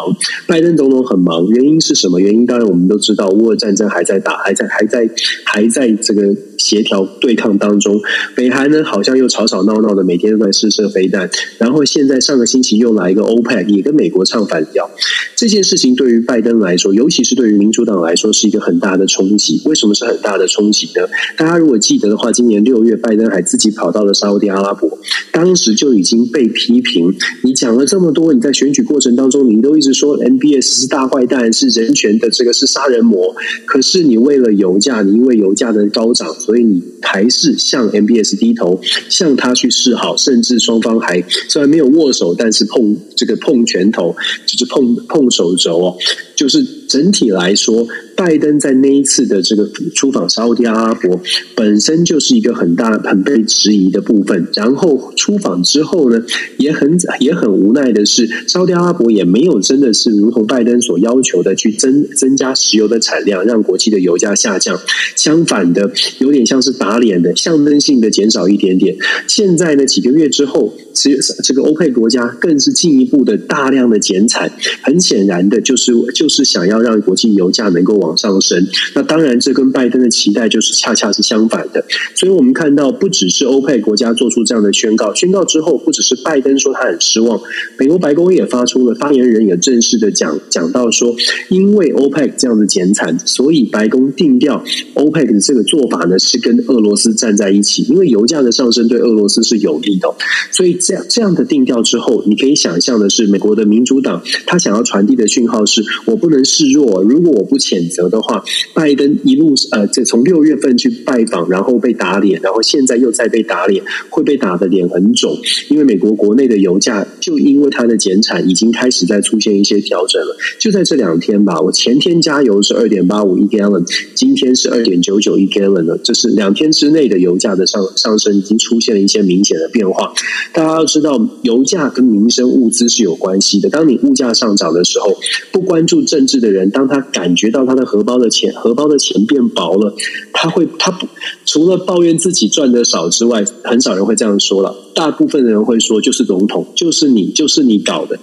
[0.49, 2.19] 拜登总统很忙，原因是什么？
[2.19, 5.04] 原因当然我们都知道，乌俄战争还在打，还在还在。
[5.45, 6.23] 还在这个
[6.65, 8.01] 协调对抗当中，
[8.35, 14.91] 北韩呢好像又吵吵闹闹的，每天都在试射飞弹，然后现在上个星期又来一个欧佩克，也跟美国唱反调。
[15.37, 19.61] 这件事情对于拜登来说，尤其是对于民主党来说，是一个很大的冲击。
[19.67, 21.07] 为什么是很大的冲击呢？
[21.37, 24.99] 大家如果记得的话，今年六月，拜登还自己跑到了沙乌地阿拉伯，
[25.33, 27.15] 当时就已经被批评。
[27.43, 33.35] 你讲了这么多，你在选举过程当中，你都一直说 N B S 是大坏蛋，是人权的这个是杀人魔。
[33.67, 44.15] 可是你为了油价，你因为油价的高涨，所所以你还是向 MBS 低头，向他去示好，甚至双方还虽然没有握手，但是碰这个碰拳头，
[44.47, 45.97] 就是碰碰手肘哦，
[46.37, 47.87] 就是整体来说。
[48.17, 51.21] 拜登在那一次的这个出访沙乌地阿拉伯，
[51.57, 54.47] 本身就是一个很大很被质疑的部分。
[54.55, 56.23] 然后出访之后呢，
[56.57, 64.81] 也很也很无奈的是，沙乌地阿拉伯也没有真的是如同拜登所要求的去增增加石油的产量，让国际的油价下降。
[65.17, 68.97] 相反的，有点像是打脸的，象征性的减少一点点。
[69.27, 74.53] 现在呢，几个月之后，这这个欧佩国家更是进一步的大量的减产。
[74.83, 77.95] 很显然的，就是就是想要让国际油价能够。
[78.05, 81.83] 往上升，那当然这跟拜登的期待就是恰恰是相反的。
[82.15, 87.41] 所以我们看到，不只是欧佩国家做出这样的宣告，宣告之后，不只是拜登说他很失望，
[87.79, 91.15] 美国白宫也发出了发言人也正式的讲讲到说，
[91.49, 94.63] 因为欧佩这样的减产，所以白宫定调
[94.95, 100.13] 欧佩的这个做法呢是跟俄罗斯站在一起，因为油价的上升对俄罗斯是有利的，
[100.51, 107.85] 所以这样这样的定调之后，你可以想象的是，美国的民主党他想要传递的讯号是我不能示弱，如果我不谴。
[107.95, 108.43] 责的话，
[108.75, 115.37] 拜登一路呃，这从六月份去拜访，然后被打脸，然后现在又再被打脸，会被打的脸很肿。
[115.69, 120.37] 因为美国国内的油价就因为它的减产，已经开始在出现一些调整了。
[120.59, 125.99] 就在这两天吧，我前天加油是二点八五一 gallon，今天是二点九九一 gallon 了。
[126.03, 130.13] 这是两天之内的油价的上上升，已经出现了一些明显的变化。
[130.53, 133.69] 大家要知道，油价跟民生物资是有关系的。
[133.71, 135.17] 当你物价上涨的时候，
[135.53, 139.95] 不关注政治的人，当他感觉到他的荷包的钱，荷包的钱变薄了，
[140.33, 141.07] 他会，他不
[141.45, 144.75] 除了抱怨自己赚的少之外，很少人会这样说了。
[144.95, 148.19] 大部分的人会说，就是总统，就是你，就是你搞的，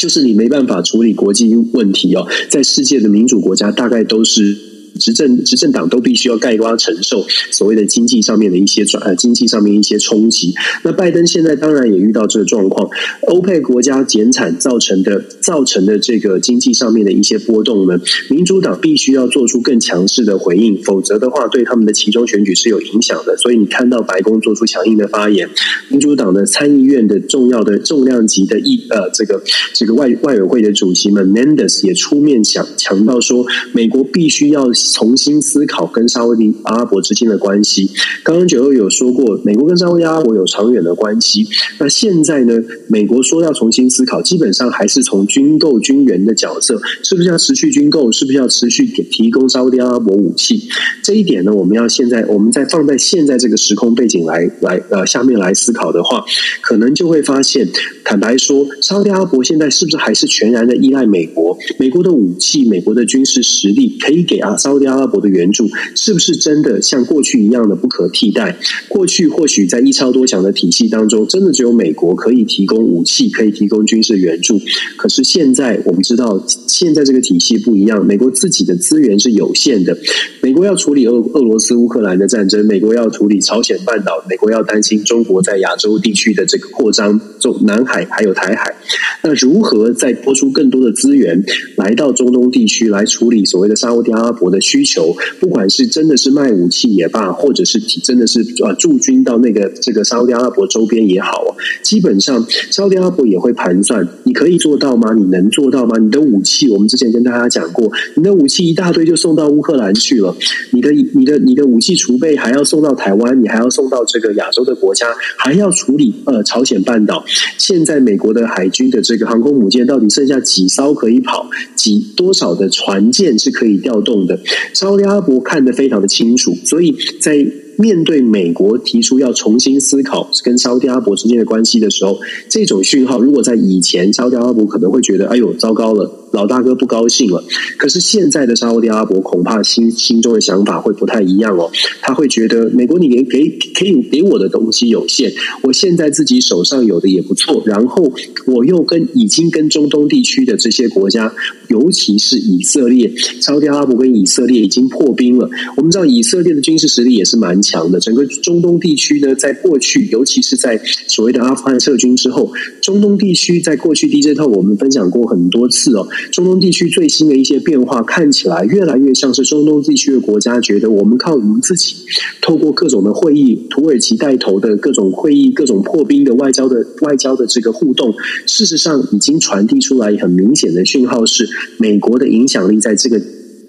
[0.00, 2.26] 就是你没办法处理国际问题哦。
[2.48, 4.75] 在世界的民主国家，大概都是。
[4.96, 10.54] 执政执政党都必须要盖瓜承受所谓的经济上面的一些转呃经济上面一些冲击。
[10.82, 12.88] 那拜登现在当然也遇到这个状况，
[13.28, 17.98] 欧佩国家减产造成的造成的这个经济上面的一些波动呢，
[18.30, 23.36] 民主党必须要做出更强势的回应，否则的话对他们的其中选举是有影响的。
[23.36, 25.48] 所以你看到白宫做出强硬的发言，
[25.88, 29.42] 民主党的参议院的重要的重量级的议呃这个
[29.74, 34.66] 这个外外委会的主席们 Menendez 也出面强强调说，美国必须要。
[34.92, 37.90] 重新思考跟沙乌地阿拉伯之间的关系。
[38.24, 41.46] 刚刚九又有说过，美国跟沙乌地阿拉伯有长远的关系。
[41.78, 42.54] 那现在呢？
[42.88, 48.10] 美国说要重新思考，基本上还是从军购军援的角色，是不是要持续军购？
[48.12, 50.68] 是不是要持续给提供沙乌地阿拉伯武器？
[51.02, 56.24] 这一点呢，我们要现在我们再放在现在这个时空背景来来呃下面来思考的话，
[56.62, 57.68] 可能就会发现，
[58.04, 61.58] 坦白说，沙乌地阿拉伯现在是不是还是全然的依赖美国？
[61.78, 68.56] 美国的武器、美国的军事实力可以给啊沙乌地阿拉伯的援助是不是真的像过去一样的不可替代？
[68.88, 74.60] 过去或许在一超多强的体系当中，真的只有美国可以提供武器，可以提供军事援助。
[74.96, 79.96] 可是现在我们知道，现在这个体系不一样，美国自己的资源是有限的。
[80.42, 88.74] 美国要处理俄俄罗斯乌克兰的战争，美国要处理朝鲜半岛，美国要担心中国在亚洲地区的这个扩张，中南海还有台海。
[89.22, 91.44] 那如何再拨出更多的资源
[91.76, 95.14] 来到中东地区来处理所谓的沙乌地阿拉伯的需求？
[95.40, 101.50] 不管是真的是卖武器也罢，或者是真的是呃驻军到那个这个沙乌地阿拉伯周边也好啊，
[101.82, 105.12] 基本上沙乌地阿拉伯也会盘算：你可以做到吗？
[105.14, 105.96] 你能做到吗？
[105.98, 110.36] 你的武器，我们之前跟大家讲过，你的武器一大堆就送到乌克兰去了，
[110.72, 117.24] 你的你的你的武器储备还要送到台湾，你还要送到这个亚洲的国家，还要处理呃朝鲜半岛。
[117.58, 121.48] 现在美国的海军的这个航空母舰到底剩下几艘可以跑？
[121.74, 124.38] 几多少的船舰是可以调动的？
[124.72, 127.46] 沙乌地阿伯看得非常的清楚，所以在。
[127.78, 137.42] 面对美国提出要重新思考跟沙乌地阿伯之间的关系的时候，这种讯号如果在以前，沙乌地阿伯可能会觉得：“哎呦，糟糕了，老大哥不高兴了。”
[137.78, 141.70] 可是现在的沙乌地阿拉伯恐怕心心中的想法会不太一样哦。
[142.02, 148.12] 他会觉得，美国你给给可以给我的东西有限，我现在自己手上有的也不错，然后
[148.46, 151.32] 我又跟已经跟中东地区的这些国家，
[151.68, 155.48] 尤其是以色列，沙乌地阿拉伯跟以色列已经破冰了。
[155.76, 166.06] 我们知道以色列的军事实力也是蛮强的，整个中东地区呢，在过去，尤其是在所谓的阿富汗撤军之后，中东地区在过去 DJ Talk 我们分享过很多次哦。
[166.30, 171.96] 中东地区最新的一些变化，看起来越来越像是中东地区的国家觉得，我们靠我们自己，
[172.40, 178.14] 透过各种的会议，土耳其带头的各种会议，各种破冰的外交的外交的这个互动，
[178.46, 181.48] 事实上已经传递出来很明显的讯号，是
[181.78, 183.20] 美国的影响力在这个。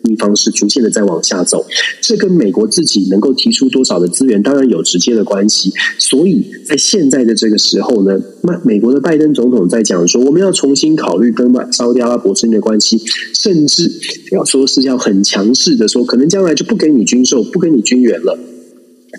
[0.07, 1.65] 地方是逐渐的在往下走，
[2.01, 5.73] 这跟美国自己能够提出多少的资源，当然有直接的关系。
[5.99, 13.01] 所以在现在的这个时候呢，那美国的拜登总统在讲说，我们要重新考虑跟沙特阿拉伯之间的关系，
[13.33, 13.91] 甚至
[14.31, 18.37] 要说是要很强势的说，可能将来就不给你军售，不给你军援了。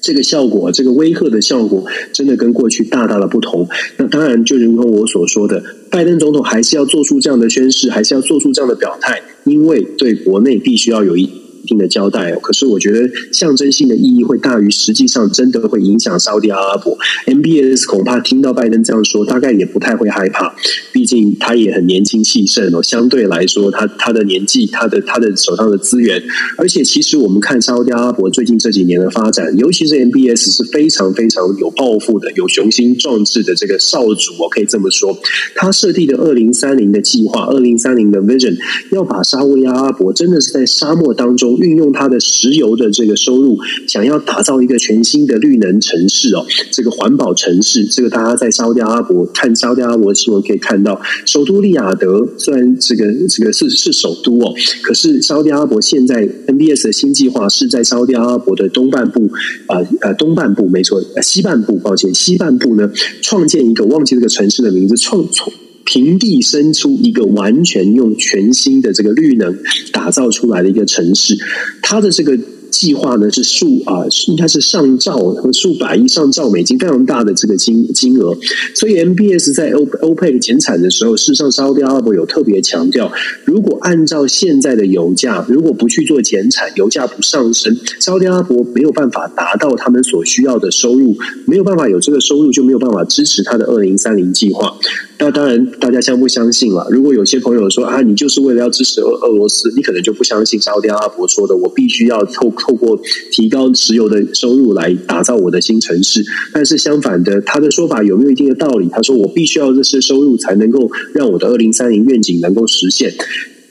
[0.02, 3.68] 这个效果，这个威吓的效果，真的跟过去大大的不同。
[3.96, 11.28] 那当然，就如同我所说的，拜登总统还是要做出这样的宣誓，还是要做出这样的表态，因为对国内必须要有一。
[11.68, 16.96] 定的交代哦，可是我觉得象征性的意义会大于实际上真的会影响沙乌地阿拉伯。
[17.26, 20.54] MBS 恐怕听到拜登这样说，大概也不太会害怕，
[20.92, 22.82] 毕竟他也很年轻气盛哦。
[22.82, 26.22] 相对来说，他他的年纪，他的他的手上的资源，
[26.56, 35.18] 而且其实我们看沙乌地阿拉伯最近这几年的发展，尤其是 MBS 是非常非常有抱负的、有雄心壮志的这个少主哦，可以这么说。
[35.54, 38.56] 他设定的二零三零的计划，二零三零的 Vision，
[38.92, 41.57] 要把沙乌地阿拉伯真的是在沙漠当中。
[41.58, 59.30] 运用它的石油的这个收入，想要打造一个全新的绿能城市哦，这个环保城市，这个大家在沙乌地阿拉伯看沙乌地阿拉伯新闻可以看到，首都利雅得虽然这个这个是是首都哦，可是沙乌地阿拉伯现在 NBS 的新计划是在沙乌地阿拉伯的东半部
[59.66, 62.90] 啊呃东半部没错，西半部抱歉，西半部呢
[63.22, 65.50] 创建一个忘记这个城市的名字创创。
[65.88, 69.56] 平地生出一个完全用全新的这个绿能
[69.90, 71.34] 打造出来的一个城市，
[71.80, 72.38] 它的这个。
[72.70, 78.36] 计划呢是数啊，应该是上兆和数百亿上兆美金，非常大的这个金金额。
[78.74, 83.10] 所以 MBS 在欧欧佩减产的时候，事实上沙乌地阿拉伯有特别强调，
[83.46, 94.76] 如果按照现在的油价，如果不去做减产，油价不上升，沙乌地阿拉伯没有办法达到他们所需要的收入，没有办法有这个收入，就没有办法支持他的二零三零计划。
[95.20, 96.86] 那当然，大家相不相信了？
[96.90, 102.52] 如果有些朋友说啊，你就是为了要支持俄罗斯，你可能就不相信沙乌地阿拉伯说的，我必须要透。
[102.58, 103.00] 透过
[103.30, 108.88] 提高石油的收入来打造我的新城市，但是相反的，他的说法有没有一定的道理？
[108.90, 113.14] 他说：“我必须要这些收入才能够让我的二零三零愿景能够实现。”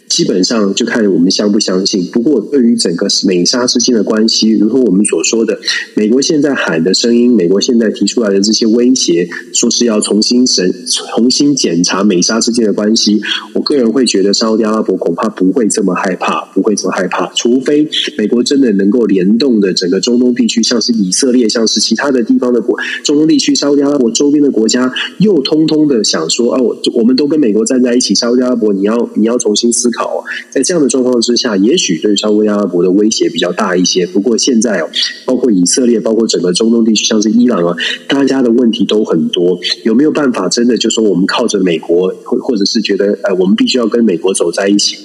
[0.10, 2.06] 基本上就看我们相不相信。
[2.06, 5.60] 不过，对于整个美沙之间的关系，如同我们所说的，
[5.96, 13.22] 美国现在喊的声音，美国现在提出来的这些威胁，说是要重新审、重新检查美沙之间的关系。
[13.54, 17.32] 我个人会觉得，沙乌地阿拉伯恐怕不会这么害怕，不会这么害怕。
[17.36, 34.06] 除非美国真的能够联动的整个中东地区，像是以色列，像是其他的地方的国，中东地区沙乌地阿拉伯周边的国家，又通通的想说：“啊，我我们都跟美国站在一起，沙乌地阿拉伯，你要你要重新思考。”好，在这样的状况之下，也许对沙特阿拉伯的威胁比较大一些。
[34.06, 34.90] 不过现在哦，
[35.26, 37.76] 包括以色列，包括整个中东地区，像是伊朗啊，
[38.08, 39.60] 大家的问题都很多。
[39.84, 44.98] 有没有办法真的就说我们靠着美国，或或者是觉得呃，我们必须要跟美国走在一起？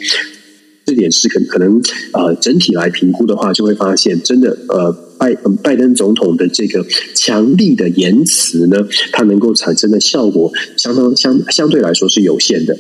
[0.93, 1.81] 这点是可可能
[2.13, 4.95] 呃整体来评估的话，就会发现真的呃。
[5.23, 5.33] 拜
[5.63, 6.85] 拜登总统的这个
[7.15, 8.77] 强力的言辞呢，
[9.13, 12.77] 它能够产生的效果相当相相对来说是有限的。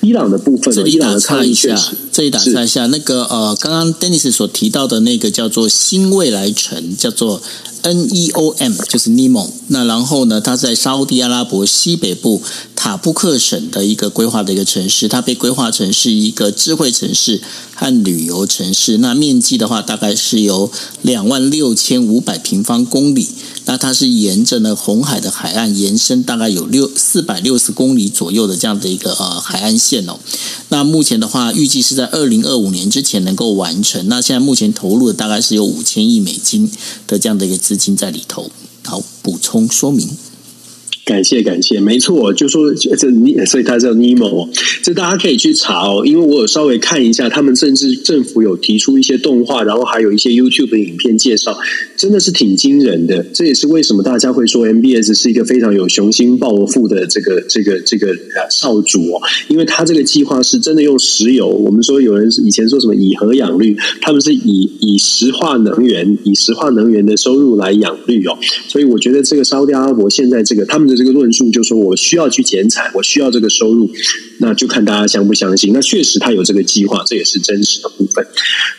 [0.00, 1.78] 伊朗的部分，这里打岔一下，
[2.10, 7.40] 这里打岔一下，那个呃，刚刚 Dennis 所提到的那个叫做新未来城，叫做
[7.84, 9.50] NEOM，就是 NEOM。
[9.68, 12.42] 那然后呢，它在沙乌地阿拉伯西北部
[12.74, 17.40] 塔布克省的一个规划的一个城市，它被规划成是一个智慧城市
[17.74, 18.96] 和旅游城市。
[18.98, 20.72] 那面积的话，大概是有
[21.02, 21.74] 两万六。
[21.84, 23.28] 千五百平方公里，
[23.66, 30.18] 那它是沿着呢红海的海岸延伸，大概有六四百六十公里左右的这样的一个呃海岸线哦。
[30.74, 34.08] 那目前的话，预计是在二零二五年之前能够完成。
[34.08, 36.68] 那现在目前投入的大概是有五千亿美金
[37.06, 38.50] 的这样的一个资金在里头。
[38.82, 40.10] 好，补充说明。
[41.04, 44.48] 感谢感谢，没错，就说这尼，所以他叫 NEOM，
[44.82, 46.02] 这大家可以去查哦。
[46.06, 51.58] 因为我有稍微看一下，他们甚至政府有提出一些动画，然后还有一些 YouTube 的影片介绍，
[51.94, 53.22] 真的是挺惊人的。
[53.34, 58.16] 这也是为什么大家会说 MBS 是一个非常有雄心抱负的这个这个这个
[58.50, 59.20] 少主哦。
[59.48, 68.38] 因为他这个计划是真的用石油，我们说有人以前说什么以核养绿，他们是以以石化能源以石化能源的收入来养绿哦。
[68.68, 73.90] 所以我觉得这个沙乌地阿拉伯现在这个他们这个论述就是说，我需要去减产，我需要这个收入，
[74.38, 75.72] 那就看大家相不相信。
[75.72, 78.26] 那确实他有这个计划，这也是真实的部分。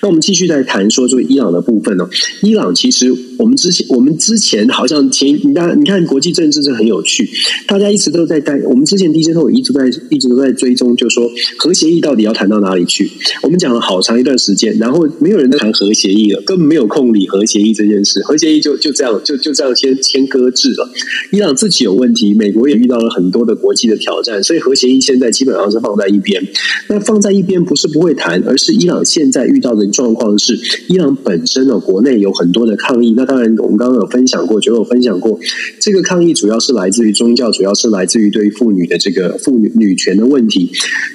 [0.02, 2.08] 那我们继续再谈说说伊朗的部分呢？
[2.42, 7.30] 伊朗其实我们之前我们之前好像前你看你看国际政治是很有趣，
[7.68, 8.62] 大家一直都在担。
[8.66, 13.10] 我们之前 DJ 都一直在一直都在追踪，就说核协议到底要谈到哪里去？
[13.42, 20.90] 我们讲了好长一段时间，然后没有人在谈核协议了，根本没有空理核协议这件事，核协议就就这样就就这样先先搁置了。
[21.32, 26.40] 伊朗自己有问问题，美国也遇到了很多的国际的挑战，所以核协议现在基本上是放在一边。
[26.88, 30.56] 那放在一边不是不会谈，而是伊朗现在遇到的状况是，
[30.88, 33.16] 伊朗本身呢国内有很多的抗议。
[33.18, 35.40] 那当然，我们刚刚有分享过，就有分享过，
[35.80, 40.72] 这个抗议主要是来自于宗教，主要是来自于对于妇女的这个妇女女权的问题。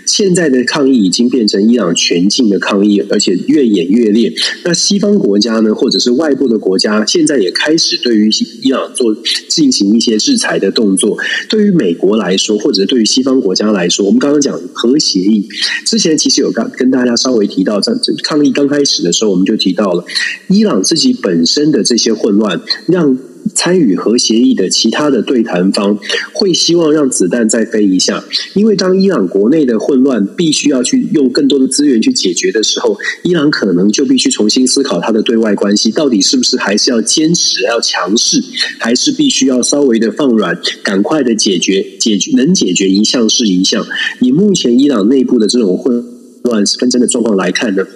[0.07, 4.33] 现在的抗议已经变成伊朗全境的抗议，而且越演越烈。
[4.65, 8.29] 那西方国家呢，或者是外部的国家，现在也开始对于
[8.63, 9.17] 伊朗做
[9.49, 11.19] 进行一些制裁的动作。
[11.51, 15.47] 对于美国来说，或者对于西方国家来说，我们刚刚讲核协议
[15.85, 17.93] 之前，其实有刚跟大家稍微提到，在
[18.25, 20.05] 抗议刚开始的时候，我们就提到了
[20.49, 23.19] 伊朗自己本身的这些混乱，让。
[23.55, 25.99] 参与核协议的其他的对谈方
[26.33, 28.23] 会希望让子弹再飞一下，
[28.55, 38.43] 因为当伊朗国内的混乱必须要去用更多的资源去解决的时候，伊朗可能就必须重新思考它的对外关系，到底是不是还是要坚持要强势，
[38.79, 43.87] 还是必须要稍微的放软，赶快的解决解决能解决一项是一项。
[44.21, 46.05] 以目前伊朗内部的这种混
[46.45, 47.87] 乱纷争的状况来看呢？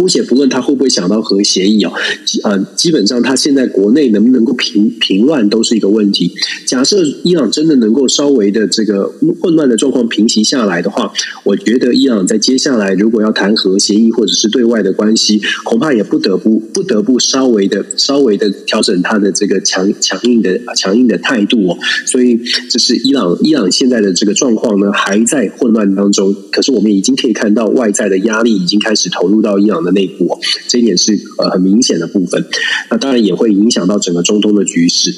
[0.00, 1.92] 姑且不论他会不会想到核协议啊，
[2.44, 6.32] 呃，基本上他现在国内能不能够平平乱都是一个问题。
[6.66, 11.12] 假设伊朗真的能够稍微的这个混乱的状况平息下来的话，
[11.44, 21.78] 我觉得伊朗在接下来如果要谈核协议或者是对外的关系，恐怕也不得不不得不稍微的稍微的调整他的这个强强硬的强硬的态度哦。
[22.06, 22.40] 所以
[22.70, 26.34] 这是伊朗伊朗现在的这个状况呢，还在混乱当中。
[26.50, 30.38] 可是我们已经可以看到外在的压力已经开始投入到伊朗的内部，
[30.68, 32.44] 这一点是呃很明显的部分。
[32.90, 35.14] 那当然也会影响到整个中东的局势。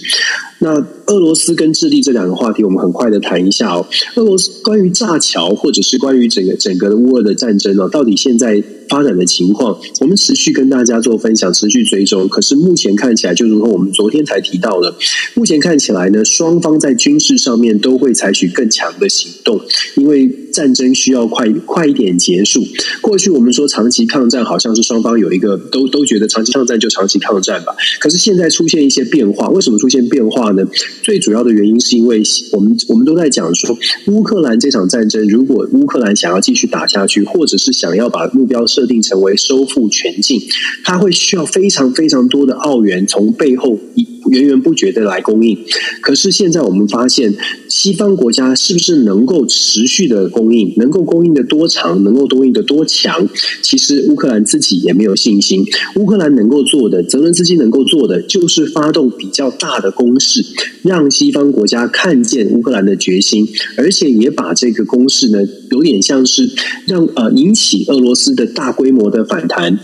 [0.59, 0.75] 那
[1.07, 3.87] 俄罗斯跟智利这两个话题，我们很快的谈一下哦。
[4.15, 12.29] 俄罗斯关于炸桥，或者是关于整个整个的乌俄的战争呢，到底现在发展的情况，我们持续跟大家做分享，持续追踪。
[12.29, 14.95] 可是目前看起来，就如同我们昨天才提到的，
[15.35, 19.61] 目前看起来呢，双方在军事上面都会采取更强的行动，
[19.97, 22.63] 因为战争需要快快一点结束。
[23.01, 27.75] 过去我们说长期抗战，好像是双方有一个都都觉得长期抗战就长期抗战吧。
[27.99, 30.63] 可是现在出现一些变化，为什么出现变化呢？
[31.03, 32.23] 最主要的原因是因为
[32.53, 33.77] 我们我们都在讲说，
[34.07, 40.41] 乌克兰这场战争，如果乌克兰想要继续打下去，或者是想要把目标设定成为收复全境，
[40.83, 45.59] 它会需要非常非常多的澳元从背后一源源不绝的来供应。
[46.01, 47.35] 可是现在我们发现，
[47.69, 53.29] 西方国家是不是能够持续的供应，能够供应的多长，能够供应的多强？
[53.63, 55.65] 其实乌克兰自己也没有信心。
[55.97, 60.45] 乌克兰能够做的，泽伦斯基能够做的，就是发动比较大的攻势。
[60.83, 65.39] 让西方国家看见乌克兰的决心，而且也把这个攻势呢，
[65.71, 66.51] 有点像是
[66.87, 69.79] 让呃引起俄罗斯的大规模的反弹，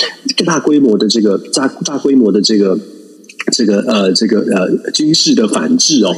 [0.45, 2.78] 大规模的这个大大规模的这个
[3.51, 6.14] 这个呃这个呃军事的反制哦。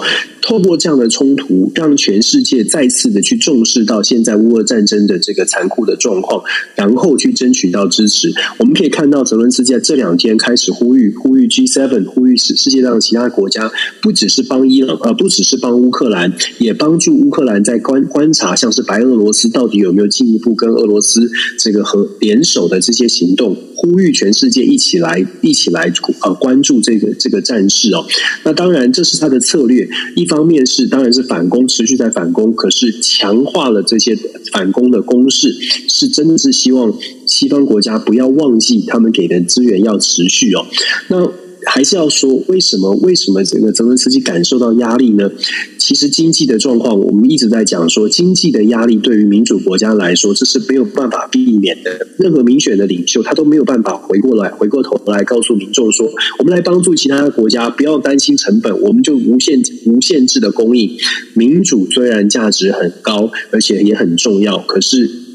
[0.50, 6.42] 透过这样的冲突，让全世界再次的去重视到现在乌俄战争的这个残酷的状况，
[6.74, 8.32] 然后去争取到支持。
[8.58, 13.70] 我们可以看到泽伦斯基在这两天开始呼吁，呼吁 G7，呼吁世世界上其他国家，
[14.02, 21.30] 不只是帮伊朗，呃，不只是帮乌克兰，也帮助乌克兰在观观察，像是白俄罗斯到底有没有进一步跟俄罗斯
[21.60, 23.56] 这个和联手的这些行动。
[23.76, 25.90] 呼吁全世界一起来，一起来
[26.22, 28.04] 呃关注这个这个战事哦。
[28.42, 29.88] 那当然，这是他的策略。
[30.16, 34.16] 一方面是当然是反攻，持续在反攻，可是强化了这些
[34.52, 35.52] 反攻的攻势，
[35.88, 36.92] 是真的是希望
[37.26, 40.66] 西方国家不要忘记他们给的资源要持续哦。
[41.08, 41.30] 那。
[41.66, 45.30] 还是要说，为什么为什么这个泽伦斯基感受到压力呢？
[45.78, 52.06] 其实经济的状况，我们一直在讲说，经济的压力对于民主国家来说，这是没有办法避免的。
[52.18, 56.08] 任何民选的领袖，他都没有办法回过来，回过头来告诉民众说，
[56.38, 60.96] 我们来帮助其他的国家，不要担心成本，我们就无限无限制的供应。
[61.34, 65.29] 民主虽然价值很高，而且也很重要，可是。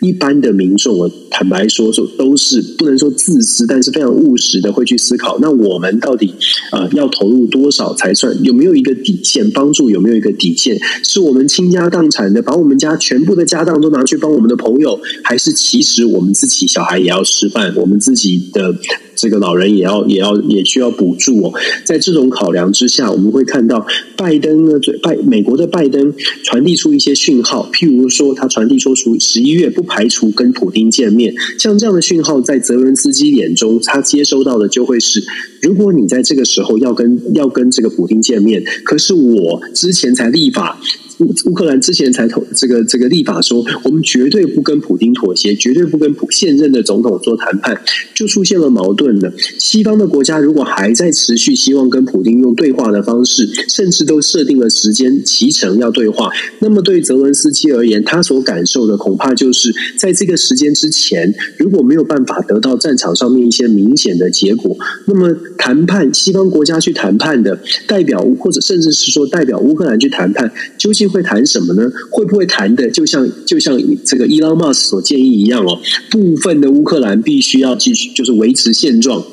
[0.00, 5.38] 一般的民众，我坦白说，说都是不能说自私，但是非常务实的会去思考。
[5.40, 6.34] 那我们到底
[6.72, 8.42] 呃要投入多少才算？
[8.42, 9.50] 有没有一个底线？
[9.50, 10.78] 帮助有没有一个底线？
[11.02, 18.74] 是我们倾家荡产的，把我们家全部的家当都拿去帮我们的朋友，还是其实我们自己小孩也要吃饭，我们自己的
[19.16, 21.52] 这个老人也要也要也需要补助哦？
[21.84, 23.86] 在这种考量之下，我们会看到
[24.16, 26.12] 拜登呢，拜美国的拜登
[26.42, 35.22] 传递出一些讯号，譬如说他传递说出十一月不排除跟普丁见面，像这样的讯号，在泽伦斯基眼中，他接收到的就会是：
[35.64, 40.78] 如果你在这个时候要跟要跟这个普京见面，可是我之前才立法。
[41.20, 47.80] 乌乌克兰之前才投这个这个立法说，我们绝对不跟普京妥协，绝对不跟普现任的总统做谈判，
[48.12, 49.32] 就出现了矛盾了。
[49.56, 71.90] 西方的国家如果还在持续希望跟普京用对话的方式，甚至都设定了时间期程要对话，那么对泽伦斯基而言，他所感受的恐怕就是在这个时间之前，如果没有办法得到战场上面一些明显的结果，那么谈判西方国家去谈判的代表，或者甚至是说代表乌克兰去谈判，究竟会谈什么呢？
[72.10, 75.78] 会不会谈的就像就像这个伊朗马斯所建议一样哦？
[76.10, 79.24] 部分的乌克兰必须要继续就是维持现状。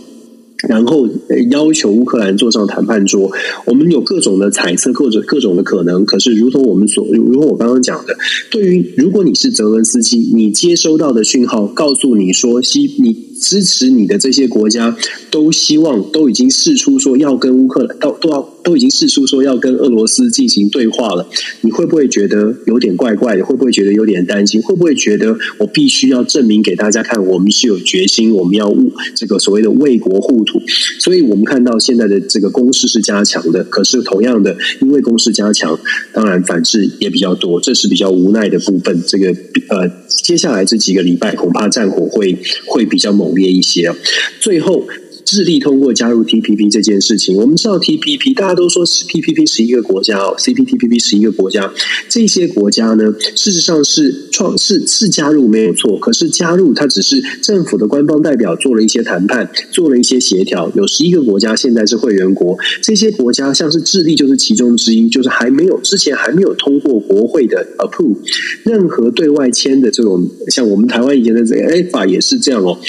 [0.70, 1.10] 然后
[1.50, 3.32] 要求乌克兰坐上谈判桌，
[3.66, 6.06] 我们有各种的猜测，各种各种的可能。
[6.06, 8.16] 可是，如同我们所，如同我刚刚讲的，
[8.52, 13.12] 对于如果你是泽伦斯基，你接收到的讯号告诉你说，西你
[13.42, 14.96] 支持你的这些国家
[15.32, 21.28] 都希望都已经试出说要跟乌克兰到都要都已经释出说要跟俄罗斯进行对话了，
[21.62, 23.44] 你会不会觉得有点怪怪的？
[23.44, 24.62] 会不会觉得有点担心？
[24.62, 28.74] 会不会觉得我必须要证明给大家看，我们是有决心，我们要
[29.16, 30.62] 这个所谓的为国护土？
[31.00, 35.80] 所以我们看到现在的这个攻势是加强的，可是同样的，因为攻势加强，
[36.14, 39.02] 当然反制也比较多，这是比较无奈的部分。
[39.08, 39.36] 这个
[39.70, 42.38] 呃，接下来这几个礼拜，恐怕战火会
[42.68, 43.92] 会比较猛烈一些。
[44.40, 44.88] 最后。
[45.26, 51.72] 智利通过加入 TPP 这件事情，我们知道 TPP，大家都说是 TPP 十一个国家哦，CPTPP 十一个国家，
[52.10, 68.18] 这些国家呢，事实上是创是是加入没有错，可是加入它只是政府的官方代表做了一些谈判，做了一些协调，有十一个国家现在是会员国，这些国家像是智利就是其中之一，就是还没有之前还没有通过国会的 approve，
[68.64, 72.80] 任何对外签的这种，像我们台湾以前的这个 A 法也是这样哦。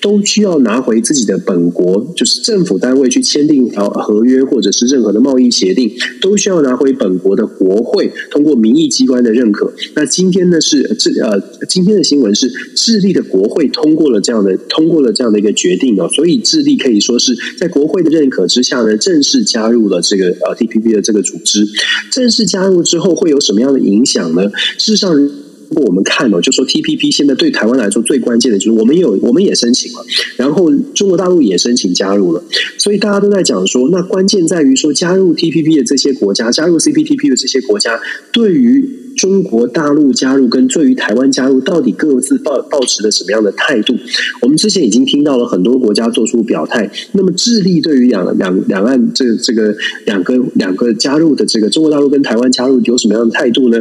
[0.00, 5.90] 都需要拿回自己的本国，就是政府单位去签订条合约，或者是任何的贸易协定，
[6.20, 9.72] 都需要拿回本国的国会通过民意机关的认可。
[9.94, 21.66] 那今天呢是智呃，今天的新闻是智利的国会通过了这样的通过了这样的一个决定哦，所以智利可以说是在国会的认可之下呢，正式加入了这个呃 TPP 的这个组织。
[22.10, 24.50] 正式加入之后会有什么样的影响呢？
[24.78, 25.30] 事实上。
[25.70, 30.04] 如果我们看了，就说 TPP 现在对台湾来说最关键的就是我们有我们也申请了，
[30.36, 32.42] 然后中国大陆也申请加入了，
[32.76, 38.00] 所以大家都在讲说，那关键在于说加入 TPP 的这些国家，加入 CPTP 的这些国家，
[38.32, 38.84] 对于
[39.16, 43.94] 中国大陆加入跟对于台湾加入，到底各自抱抱持的什么样的态度？
[44.42, 53.80] 我们之前已经听到了很多国家做出表态，那么智利对于两两两岸这这个两个两个加入的这个中国大陆跟台湾加入有什么样的态度呢？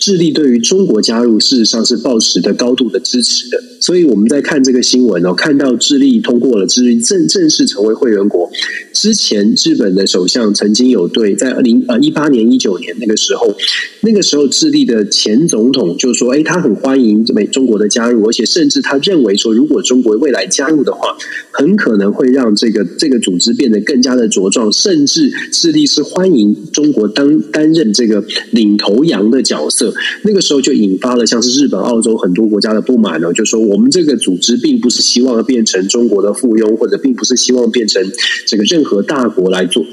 [0.00, 3.62] 智利对于中国加入，事实上是抱持的高度的支持的。
[3.80, 8.50] 所以我们在看这个新闻哦，看到智利通过了智利正正式成为会员国。
[8.92, 13.54] 之前日本的首相曾经有对在二零呃一八年一九年那个时候，
[14.00, 21.16] 那个时候智利的前总统就说：“哎，他很欢迎美中国的加入，而且甚至他认为说，如果中国未来加入的话，
[21.50, 29.89] 很可能会让这个这个组织变得更加的茁壮，甚至智利是欢迎中国当担任这个领头羊的角色。”
[30.22, 38.02] 那个时候就引发了像是日本、澳洲很多国家的不满了，就说我们这个组织并不是希望变成中国的附庸，或者并不是希望变成
[38.46, 39.84] 这个任何大国来做。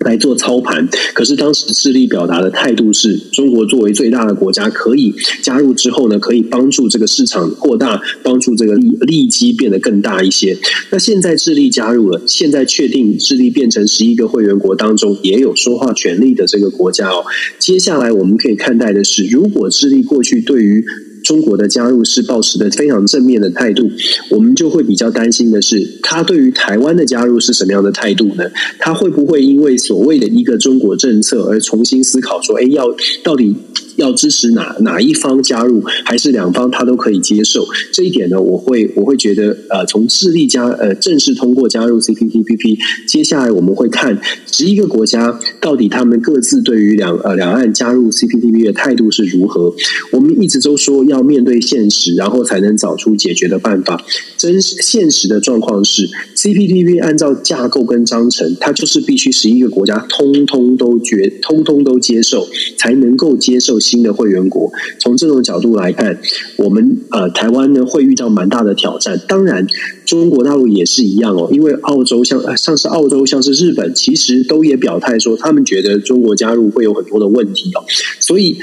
[0.00, 10.56] 来做操盘，可是当时智利表达的态度是中国作为最大的国家，可以加入之后呢，可以帮助这个市场扩大，帮助这个利利基变得更大一些。
[10.90, 17.24] 那现在智利加入了，现在确定智利变成十一个会员国当中也有说话权利的这个国家哦。
[17.58, 20.84] 接下来我们可以看待的是，如果智利过去对于
[21.28, 23.90] 中国的加入是抱持的非常正面的态度，
[24.30, 28.44] 我们就会比较担心的是，他对于台湾的加入是什么样的态度呢？
[28.78, 32.86] 他会不会因为所谓的一个中国政策而重新思考说，哎，要
[33.22, 33.54] 到底？
[33.98, 37.66] 要支持哪哪一方加入，还是两方他都可以接受？
[37.90, 44.16] 这一点呢，我会我会觉得，呃，从智利加呃正式通过加入 CPTPP，接下来我们会看
[44.52, 49.74] 十一个国家到底他们各自对于两呃两岸加入 CPTPP 的态度是如何。
[50.12, 54.00] 我们一直都说要要面对现实，然后才能找出解决的办法。
[54.36, 63.80] 真实现实的状况是，CPTPP 按照架构跟章程，它就是必须十一个国家通通都决，通通都接受，才能够接受。
[63.80, 66.20] 新的会员国，从这种角度来看，
[66.56, 69.18] 我们呃台湾呢会遇到蛮大的挑战。
[69.26, 69.66] 当然，
[70.04, 77.82] 中国大陆也是一样哦，因为澳洲像像是澳洲，像是日本，其实都也表态说，他们觉得中国加入会有很多的问题哦。
[78.20, 78.58] 所以，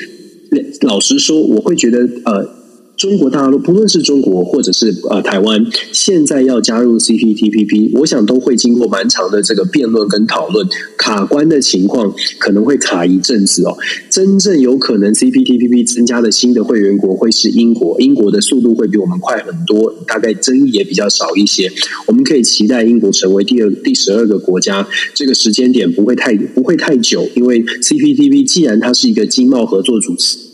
[0.82, 2.65] 老实说，我会觉得呃。
[2.98, 10.68] 中国大陆不论是中国或者是呃台湾，现在要加入 CPTPP，我想都会经过蛮长的这个辩论跟讨论，
[10.98, 13.78] 卡关的情况可能会卡一阵子哦。
[14.10, 21.70] 真正有可能 CPTPP 增加的新的会员国会是英国，英国的速度会比我们快很多，大概争议也比较少一些。
[22.08, 30.45] 我们可以期待英国成为第二第十二个国家，这个时间点不会太不会太久，因为 CPTPP 既然它是一个经贸合作组织。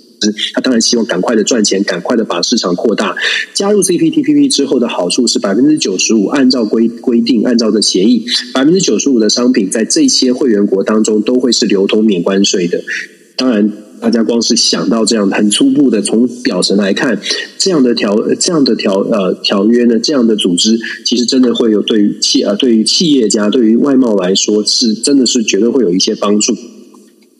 [0.53, 3.15] 他当然希望赶快的赚钱，赶快的把市场扩大。
[3.53, 12.83] 加入 CPTPP 之后的好处是百分之九十五，按照规规定，按照的协议，百分之九十五的商品在这些会员国当中都会是流通免关税的。
[13.35, 17.19] 当然，大家光是想到这样很初步的从表层来看，
[17.57, 26.55] 这样的条这样的条呃条约呢，这样的组织，其实真的会有对于企呃对于企业家对于外贸来说是真的是绝对会有一些帮助。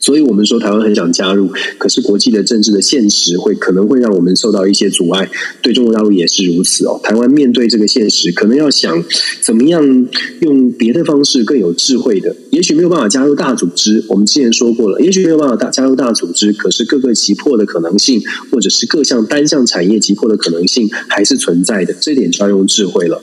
[0.02, 1.48] 所以我们说台湾很想加入，
[1.78, 5.30] 可是国际的政治的现实会可能会让我们受到一些阻碍。
[5.62, 7.00] 对中国大陆也是如此哦。
[7.04, 9.02] 台湾面对这个现实，可能要想
[9.40, 10.08] 怎么样
[10.40, 12.34] 用别的方式更有智慧的。
[12.50, 15.00] 也许没有办法加入大组织，我们之前说过了。
[15.00, 21.94] 也许没有办法大加入大组织，可是各个击破的可能性，或者是各项单项产业击破的可能性还是存在的。
[22.00, 23.22] 这点就要用智慧了。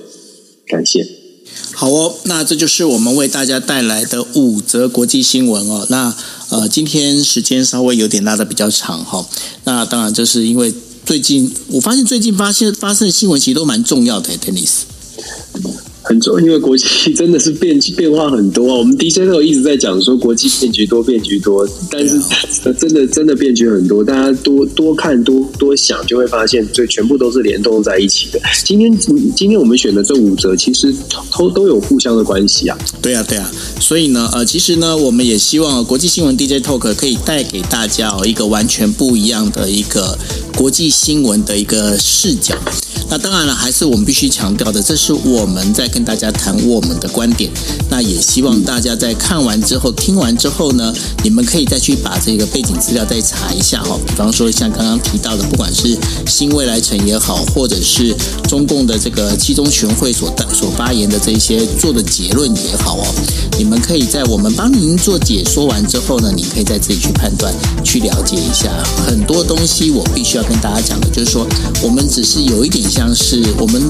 [0.65, 1.05] 感谢。
[1.73, 5.85] 好哦，那这就是我们为大家带来的五则国际新闻哦。
[5.89, 6.15] 那。
[6.49, 9.25] 呃，今天时间稍微有点拉的比较长哈，
[9.65, 10.73] 那当然就是因为
[11.05, 14.81] 最近我发现最近发现发生的新闻其实都蛮重要的，Dennis。
[16.09, 18.79] 很重，因为国际 真的是变变化很多啊。
[18.79, 22.19] 我们 DJ 都一直在讲说国际变局多，变局多，但是
[22.79, 24.03] 真的真的变局很多。
[24.03, 28.41] 大家多多看多多想，就会发现这全部都是联动在一起的。
[28.65, 28.91] 今天
[29.35, 30.91] 今天我们选的这五则，其实
[31.37, 32.75] 都都有互相的关系啊。
[33.03, 33.51] 对啊，对啊。
[33.79, 40.17] 所以呢，呃，其实呢，我们也希望国际新闻 DJ Talk 可以带给大家哦一个完全不一样的一个
[40.57, 42.55] 国际新闻的一个视角。
[43.09, 47.49] 那当然了，还是我们必须强调的，这是我们在跟大家谈我们的观点。
[47.89, 50.93] 那也希望大家在看完之后、听完之后呢，
[51.23, 53.97] 你们可以再去把这个背景资料再查一下哈。
[54.05, 55.97] 比方说，像刚刚提到的，不管是
[56.27, 58.15] 新未来城也好，或者是
[58.47, 63.05] 中共的这个七中全会所所发言的这些做的结论也好哦，
[63.57, 68.69] 你们可以在我们帮您做解说完之后呢，你可以再自己去判断、去了解一下。
[69.05, 71.47] 很多东西我必须要跟大家讲的，就是说，
[71.81, 73.09] 我们只是有一点像。
[73.21, 73.81] 是我们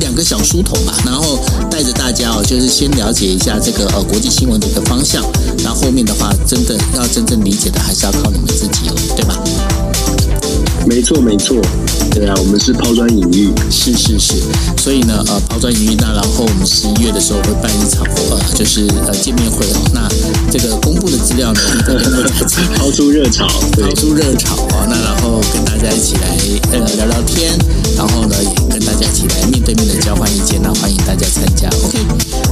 [0.00, 1.38] 两个小书童吧，然后
[1.70, 5.22] 带着大家哦，就是先了解一下这个呃国际新闻的一个方向，
[5.62, 9.79] 然后后面的话，真的要真正理解的，还是要靠你们自己哦，对吧？
[10.86, 11.56] 没错没错，
[12.10, 14.34] 对啊，我们是抛砖引玉，是是是，
[14.82, 19.64] 所以呢，呃，抛砖引玉那然后我们十一月的时候会办一场，呃，就是呃见面会，
[19.94, 20.08] 那
[20.50, 21.60] 这个公布的资料呢，
[22.76, 26.36] 抛出热炒，抛出热炒啊，那然后跟大家一起来
[26.72, 27.56] 呃聊聊天，
[27.96, 31.98] 然后呢也跟大家一起来面对面的交换意见，那欢迎大家参加，OK，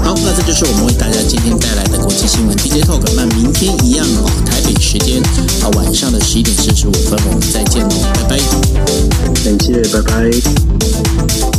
[0.05, 2.57] 好，那这就是我们为大家今天带来的国际新闻。
[2.59, 5.21] DJ talk，那明天一样哦，台北时间
[5.63, 8.18] 啊晚上的十一点四十五分，我们再见喽。
[8.27, 8.59] 拜拜。
[9.45, 11.58] 感谢拜拜